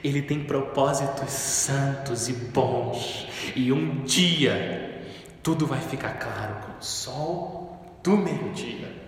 Ele 0.02 0.20
tem 0.20 0.42
propósitos 0.42 1.30
santos 1.30 2.28
e 2.28 2.32
bons, 2.32 3.28
e 3.54 3.72
um 3.72 4.02
dia 4.04 5.04
tudo 5.40 5.66
vai 5.66 5.80
ficar 5.80 6.14
claro 6.18 6.56
como 6.62 6.78
o 6.78 6.84
sol 6.84 7.98
do 8.02 8.16
meio-dia 8.16 9.06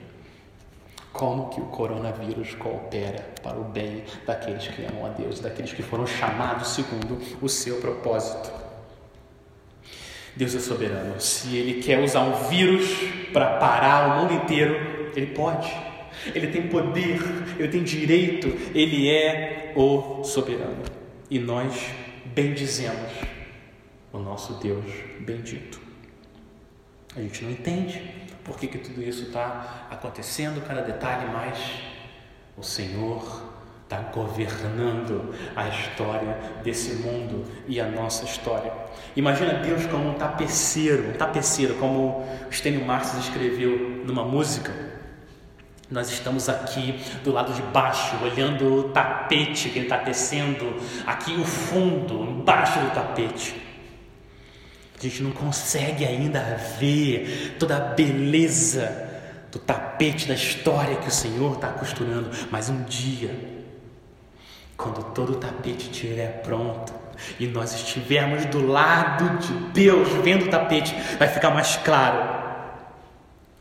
como 1.12 1.48
que 1.48 1.60
o 1.60 1.64
coronavírus 1.64 2.54
coopera 2.54 3.34
para 3.42 3.58
o 3.58 3.64
bem 3.64 4.04
daqueles 4.24 4.68
que 4.68 4.84
amam 4.84 5.06
a 5.06 5.08
Deus, 5.08 5.40
daqueles 5.40 5.72
que 5.72 5.82
foram 5.82 6.06
chamados 6.06 6.68
segundo 6.68 7.18
o 7.42 7.48
seu 7.48 7.80
propósito. 7.80 8.52
Deus 10.38 10.54
é 10.54 10.60
soberano. 10.60 11.20
Se 11.20 11.56
Ele 11.56 11.82
quer 11.82 11.98
usar 11.98 12.20
um 12.20 12.48
vírus 12.48 12.88
para 13.32 13.58
parar 13.58 14.06
o 14.06 14.20
mundo 14.20 14.34
inteiro, 14.34 15.10
Ele 15.16 15.26
pode. 15.26 15.68
Ele 16.32 16.46
tem 16.46 16.68
poder, 16.68 17.20
Ele 17.58 17.66
tem 17.68 17.82
direito, 17.82 18.46
Ele 18.72 19.10
é 19.10 19.72
o 19.74 20.22
soberano. 20.22 20.84
E 21.28 21.40
nós 21.40 21.90
bendizemos 22.26 23.10
o 24.12 24.18
nosso 24.18 24.54
Deus 24.54 24.84
bendito. 25.18 25.80
A 27.16 27.20
gente 27.20 27.42
não 27.42 27.50
entende, 27.50 28.00
por 28.44 28.56
que, 28.56 28.68
que 28.68 28.78
tudo 28.78 29.02
isso 29.02 29.24
está 29.24 29.88
acontecendo, 29.90 30.64
cada 30.64 30.82
detalhe, 30.82 31.32
mas 31.32 31.58
o 32.56 32.62
Senhor 32.62 33.42
está 33.88 33.96
governando 34.12 35.34
a 35.56 35.66
história 35.66 36.38
desse 36.62 36.96
mundo 36.96 37.42
e 37.66 37.80
a 37.80 37.86
nossa 37.86 38.26
história. 38.26 38.70
Imagina 39.16 39.54
Deus 39.54 39.86
como 39.86 40.10
um 40.10 40.14
tapeceiro, 40.14 41.08
um 41.08 41.12
tapeceiro, 41.14 41.74
como 41.76 42.20
o 42.20 42.52
Stênio 42.52 42.84
Marx 42.84 43.14
escreveu 43.14 44.04
numa 44.04 44.24
música. 44.24 44.70
Nós 45.90 46.10
estamos 46.10 46.50
aqui 46.50 47.00
do 47.24 47.32
lado 47.32 47.54
de 47.54 47.62
baixo, 47.62 48.14
olhando 48.22 48.74
o 48.74 48.82
tapete 48.90 49.70
que 49.70 49.78
ele 49.78 49.86
está 49.86 49.96
tecendo, 49.96 50.76
aqui 51.06 51.32
o 51.36 51.44
fundo, 51.44 52.24
embaixo 52.24 52.78
do 52.80 52.90
tapete. 52.90 53.56
A 54.98 55.02
gente 55.02 55.22
não 55.22 55.30
consegue 55.30 56.04
ainda 56.04 56.40
ver 56.78 57.56
toda 57.58 57.78
a 57.78 57.80
beleza 57.80 59.08
do 59.50 59.58
tapete 59.58 60.28
da 60.28 60.34
história 60.34 60.96
que 60.96 61.08
o 61.08 61.12
Senhor 61.12 61.54
está 61.54 61.68
costurando, 61.68 62.28
mas 62.50 62.68
um 62.68 62.82
dia, 62.82 63.57
quando 64.78 65.12
todo 65.12 65.32
o 65.32 65.36
tapete 65.36 65.90
estiver 65.90 66.40
pronto 66.40 66.94
e 67.38 67.48
nós 67.48 67.74
estivermos 67.74 68.44
do 68.46 68.64
lado 68.64 69.38
de 69.38 69.52
Deus 69.72 70.08
vendo 70.22 70.46
o 70.46 70.50
tapete, 70.50 70.94
vai 71.18 71.26
ficar 71.26 71.50
mais 71.50 71.76
claro. 71.78 72.38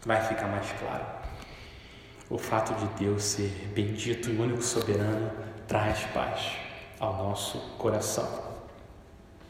Vai 0.05 0.21
ficar 0.21 0.47
mais 0.47 0.71
claro. 0.79 1.03
O 2.29 2.37
fato 2.37 2.73
de 2.75 3.03
Deus 3.03 3.23
ser 3.23 3.49
bendito 3.73 4.29
e 4.29 4.37
único 4.37 4.61
soberano 4.61 5.31
traz 5.67 6.03
paz 6.13 6.51
ao 6.99 7.17
nosso 7.17 7.57
coração. 7.79 8.45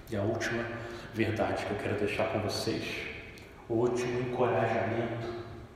E 0.10 0.16
a 0.16 0.22
última 0.22 0.64
verdade 1.14 1.66
que 1.66 1.72
eu 1.72 1.78
quero 1.78 2.00
deixar 2.00 2.30
com 2.30 2.40
vocês, 2.40 2.86
o 3.68 3.74
último 3.74 4.22
encorajamento 4.22 5.34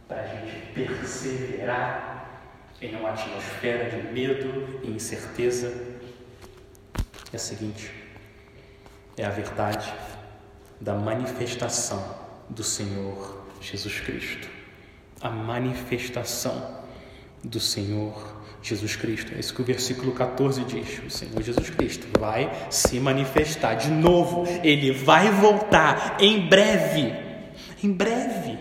para 0.07 0.21
a 0.21 0.27
gente 0.27 0.73
perseverar 0.73 2.10
em 2.81 2.95
uma 2.95 3.11
atmosfera 3.11 3.89
de 3.89 4.11
medo 4.11 4.79
e 4.83 4.89
incerteza 4.89 5.71
é 7.31 7.35
a 7.35 7.39
seguinte: 7.39 7.91
é 9.17 9.23
a 9.23 9.29
verdade 9.29 9.93
da 10.79 10.95
manifestação 10.95 12.03
do 12.49 12.63
Senhor 12.63 13.45
Jesus 13.61 13.99
Cristo. 13.99 14.49
A 15.21 15.29
manifestação 15.29 16.81
do 17.43 17.59
Senhor 17.59 18.41
Jesus 18.63 18.95
Cristo. 18.95 19.33
É 19.35 19.39
isso 19.39 19.53
que 19.53 19.61
o 19.61 19.65
versículo 19.65 20.11
14 20.13 20.63
diz. 20.65 20.99
O 21.05 21.09
Senhor 21.09 21.41
Jesus 21.41 21.69
Cristo 21.69 22.07
vai 22.19 22.51
se 22.71 22.99
manifestar 22.99 23.75
de 23.75 23.91
novo. 23.91 24.45
Ele 24.63 24.91
vai 24.91 25.29
voltar 25.29 26.17
em 26.19 26.47
breve. 26.49 27.13
Em 27.83 27.91
breve. 27.91 28.57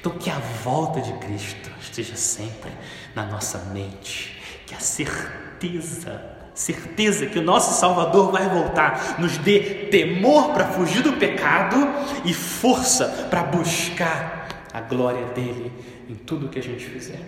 Então, 0.00 0.16
que 0.18 0.30
a 0.30 0.38
volta 0.38 1.00
de 1.00 1.12
Cristo 1.14 1.70
esteja 1.80 2.16
sempre 2.16 2.70
na 3.16 3.24
nossa 3.24 3.58
mente. 3.72 4.36
Que 4.66 4.74
a 4.74 4.80
certeza 4.80 6.36
certeza 6.56 7.26
que 7.26 7.38
o 7.38 7.42
nosso 7.42 7.78
Salvador 7.78 8.32
vai 8.32 8.48
voltar, 8.48 9.16
nos 9.18 9.36
dê 9.36 9.60
temor 9.90 10.54
para 10.54 10.66
fugir 10.68 11.02
do 11.02 11.12
pecado 11.12 11.76
e 12.24 12.32
força 12.32 13.26
para 13.28 13.42
buscar 13.42 14.48
a 14.72 14.80
glória 14.80 15.26
dele 15.26 15.70
em 16.08 16.14
tudo 16.14 16.48
que 16.48 16.58
a 16.58 16.62
gente 16.62 16.84
fizer. 16.84 17.20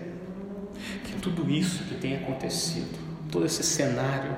Que 1.03 1.13
tudo 1.21 1.49
isso 1.49 1.83
que 1.83 1.93
tem 1.95 2.15
acontecido, 2.15 2.97
todo 3.31 3.45
esse 3.45 3.61
cenário, 3.61 4.35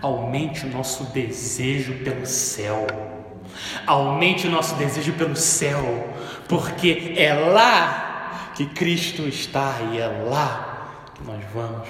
aumente 0.00 0.64
o 0.64 0.70
nosso 0.70 1.04
desejo 1.12 1.94
pelo 2.04 2.24
céu. 2.24 2.86
Aumente 3.84 4.46
o 4.46 4.50
nosso 4.50 4.76
desejo 4.76 5.14
pelo 5.14 5.34
céu, 5.34 6.14
porque 6.48 7.14
é 7.16 7.34
lá 7.34 8.11
que 8.54 8.66
Cristo 8.66 9.22
está 9.22 9.80
e 9.92 9.98
é 9.98 10.06
lá 10.06 11.04
que 11.14 11.24
nós 11.24 11.44
vamos 11.52 11.88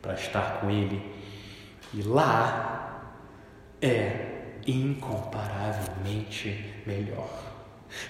para 0.00 0.14
estar 0.14 0.60
com 0.60 0.70
Ele. 0.70 1.02
E 1.92 2.02
lá 2.02 3.02
é 3.80 4.34
incomparavelmente 4.66 6.74
melhor. 6.86 7.28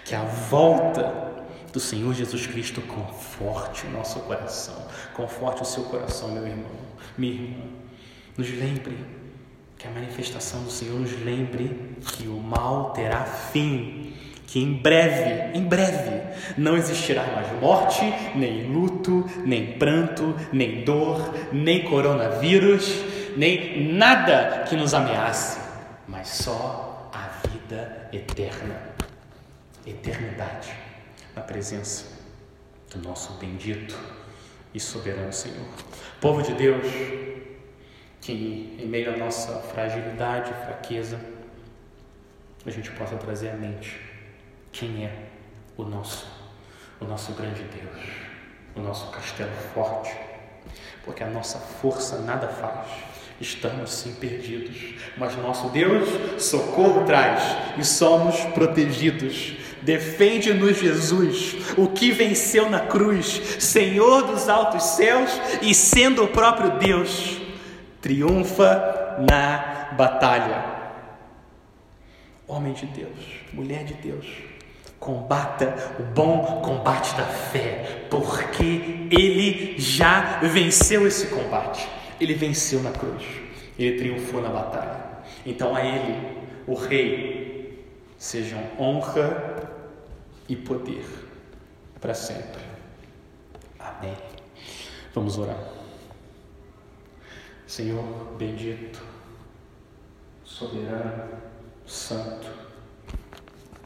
Que 0.05 0.15
a 0.15 0.23
volta 0.23 1.33
do 1.73 1.81
Senhor 1.81 2.15
Jesus 2.15 2.47
Cristo 2.47 2.81
conforte 2.83 3.87
o 3.87 3.91
nosso 3.91 4.21
coração, 4.21 4.87
conforte 5.13 5.63
o 5.63 5.65
seu 5.65 5.83
coração, 5.85 6.31
meu 6.31 6.47
irmão, 6.47 6.71
minha 7.19 7.35
irmã. 7.35 7.65
Nos 8.37 8.51
lembre 8.51 8.97
que 9.77 9.87
a 9.87 9.91
manifestação 9.91 10.63
do 10.63 10.71
Senhor 10.71 10.99
nos 10.99 11.13
lembre 11.23 11.97
que 12.01 12.29
o 12.29 12.39
mal 12.39 12.93
terá 12.93 13.25
fim, 13.25 14.15
que 14.47 14.63
em 14.63 14.75
breve, 14.75 15.59
em 15.59 15.63
breve, 15.63 16.23
não 16.57 16.77
existirá 16.77 17.25
mais 17.27 17.51
morte, 17.61 18.03
nem 18.35 18.65
luto, 18.67 19.29
nem 19.45 19.79
pranto, 19.79 20.35
nem 20.53 20.85
dor, 20.85 21.35
nem 21.53 21.85
coronavírus, 21.85 22.89
nem 23.37 23.93
nada 23.93 24.65
que 24.69 24.77
nos 24.77 24.95
ameace, 24.95 25.59
mas 26.07 26.29
só 26.29 27.11
a 27.13 27.49
vida 27.49 28.09
eterna, 28.13 28.81
eternidade, 29.87 30.73
na 31.35 31.43
presença 31.43 32.05
do 32.93 33.01
nosso 33.01 33.33
bendito 33.35 33.99
e 34.73 34.79
soberano 34.79 35.33
Senhor. 35.33 35.67
Povo 36.21 36.43
de 36.43 36.55
Deus, 36.55 36.87
que 38.21 38.77
em 38.81 38.87
meio 38.87 39.15
à 39.15 39.17
nossa 39.17 39.59
fragilidade 39.61 40.51
e 40.51 40.65
fraqueza, 40.65 41.21
a 42.65 42.71
gente 42.71 42.91
possa 42.93 43.17
trazer 43.17 43.51
à 43.51 43.55
mente 43.55 44.14
quem 44.75 45.05
é 45.05 45.13
o 45.77 45.85
nosso, 45.85 46.27
o 47.01 47.05
nosso 47.05 47.33
grande 47.33 47.63
Deus, 47.63 48.05
o 48.75 48.81
nosso 48.81 49.07
castelo 49.13 49.53
forte, 49.73 50.13
porque 51.05 51.23
a 51.23 51.29
nossa 51.29 51.59
força 51.59 52.19
nada 52.19 52.49
faz. 52.49 52.89
Estamos 53.41 53.93
sim 53.93 54.15
perdidos, 54.15 54.95
mas 55.17 55.37
nosso 55.37 55.69
Deus 55.69 56.43
socorro 56.43 57.05
traz 57.05 57.43
e 57.77 57.85
somos 57.85 58.37
protegidos. 58.53 59.57
Defende-nos, 59.83 60.79
Jesus, 60.79 61.57
o 61.77 61.89
que 61.89 62.11
venceu 62.11 62.71
na 62.71 62.81
cruz, 62.81 63.41
Senhor 63.59 64.23
dos 64.23 64.49
altos 64.49 64.83
céus 64.83 65.31
e 65.63 65.75
sendo 65.75 66.25
o 66.25 66.29
próprio 66.29 66.79
Deus 66.79 67.39
triunfa 68.01 69.17
na 69.29 69.93
batalha. 69.97 70.65
Homem 72.47 72.73
de 72.73 72.87
Deus, 72.87 73.19
mulher 73.53 73.85
de 73.85 73.95
Deus, 73.95 74.27
combata 74.99 75.97
o 75.99 76.03
bom 76.03 76.63
combate 76.63 77.15
da 77.17 77.25
fé, 77.25 78.07
porque 78.11 79.07
ele 79.11 79.79
já 79.79 80.41
venceu 80.41 81.07
esse 81.07 81.27
combate. 81.27 81.89
Ele 82.21 82.35
venceu 82.35 82.83
na 82.83 82.91
cruz, 82.91 83.25
ele 83.79 83.99
triunfou 83.99 84.41
na 84.41 84.49
batalha. 84.49 85.05
Então 85.45 85.75
a 85.75 85.85
ele, 85.85 86.39
o 86.67 86.75
Rei, 86.75 87.85
sejam 88.17 88.63
honra 88.79 89.69
e 90.49 90.57
poder 90.57 91.05
para 92.01 92.15
sempre. 92.15 92.63
Amém. 93.79 94.17
Vamos 95.15 95.39
orar. 95.39 95.59
Senhor 97.67 98.05
bendito, 98.39 99.03
soberano, 100.45 101.29
santo, 101.87 102.47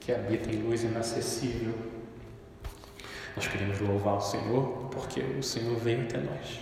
que 0.08 0.12
habita 0.14 0.50
em 0.50 0.62
luz 0.62 0.84
inacessível, 0.84 1.74
nós 3.36 3.46
queremos 3.46 3.78
louvar 3.78 4.14
o 4.14 4.20
Senhor 4.22 4.88
porque 4.90 5.20
o 5.20 5.42
Senhor 5.42 5.76
veio 5.76 6.00
até 6.04 6.16
nós. 6.16 6.60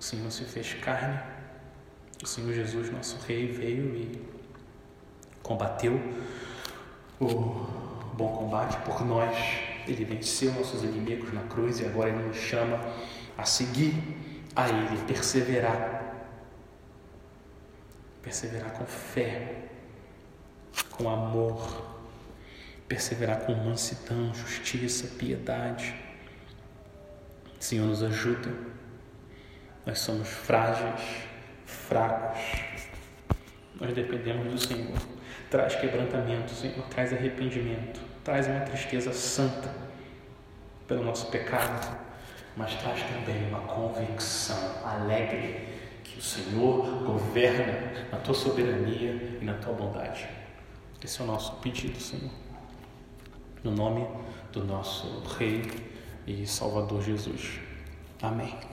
O 0.00 0.02
Senhor 0.02 0.32
se 0.32 0.42
fez 0.44 0.72
carne, 0.72 1.20
o 2.24 2.26
Senhor 2.26 2.50
Jesus, 2.54 2.90
nosso 2.90 3.18
Rei, 3.26 3.46
veio 3.46 3.94
e 3.94 4.26
combateu 5.42 6.00
o 7.20 7.26
bom 8.14 8.38
combate 8.38 8.78
por 8.86 9.04
nós. 9.04 9.36
Ele 9.86 10.06
venceu 10.06 10.50
nossos 10.54 10.82
inimigos 10.84 11.30
na 11.34 11.42
cruz 11.42 11.80
e 11.80 11.84
agora 11.84 12.08
Ele 12.08 12.26
nos 12.26 12.38
chama 12.38 12.80
a 13.36 13.44
seguir 13.44 13.92
a 14.56 14.66
Ele, 14.66 14.96
perseverar. 15.06 16.24
Perseverar 18.22 18.72
com 18.72 18.86
fé, 18.86 19.71
com 20.90 21.08
amor, 21.08 21.84
perseverar 22.88 23.40
com 23.40 23.54
mansidão, 23.54 24.32
justiça, 24.34 25.16
piedade. 25.18 25.94
Senhor, 27.58 27.86
nos 27.86 28.02
ajuda. 28.02 28.50
Nós 29.86 29.98
somos 29.98 30.28
frágeis, 30.28 31.00
fracos. 31.64 32.40
Nós 33.80 33.94
dependemos 33.94 34.52
do 34.52 34.58
Senhor. 34.58 34.98
Traz 35.50 35.74
quebrantamento, 35.76 36.52
Senhor. 36.52 36.84
Traz 36.88 37.12
arrependimento. 37.12 38.00
Traz 38.24 38.46
uma 38.46 38.60
tristeza 38.60 39.12
santa 39.12 39.74
pelo 40.86 41.04
nosso 41.04 41.26
pecado 41.30 42.12
mas 42.56 42.74
traz 42.76 43.02
também 43.02 43.48
uma 43.48 43.60
convicção 43.60 44.58
alegre 44.84 45.68
que 46.04 46.18
o 46.18 46.22
Senhor 46.22 47.02
governa 47.04 48.06
na 48.10 48.18
tua 48.18 48.34
soberania 48.34 49.38
e 49.40 49.44
na 49.44 49.54
tua 49.54 49.72
bondade. 49.72 50.28
Esse 51.04 51.20
é 51.20 51.24
o 51.24 51.26
nosso 51.26 51.56
pedido, 51.56 52.00
Senhor. 52.00 52.30
No 53.64 53.72
nome 53.72 54.06
do 54.52 54.64
nosso 54.64 55.20
Rei 55.36 55.62
e 56.26 56.46
Salvador 56.46 57.02
Jesus. 57.02 57.58
Amém. 58.20 58.71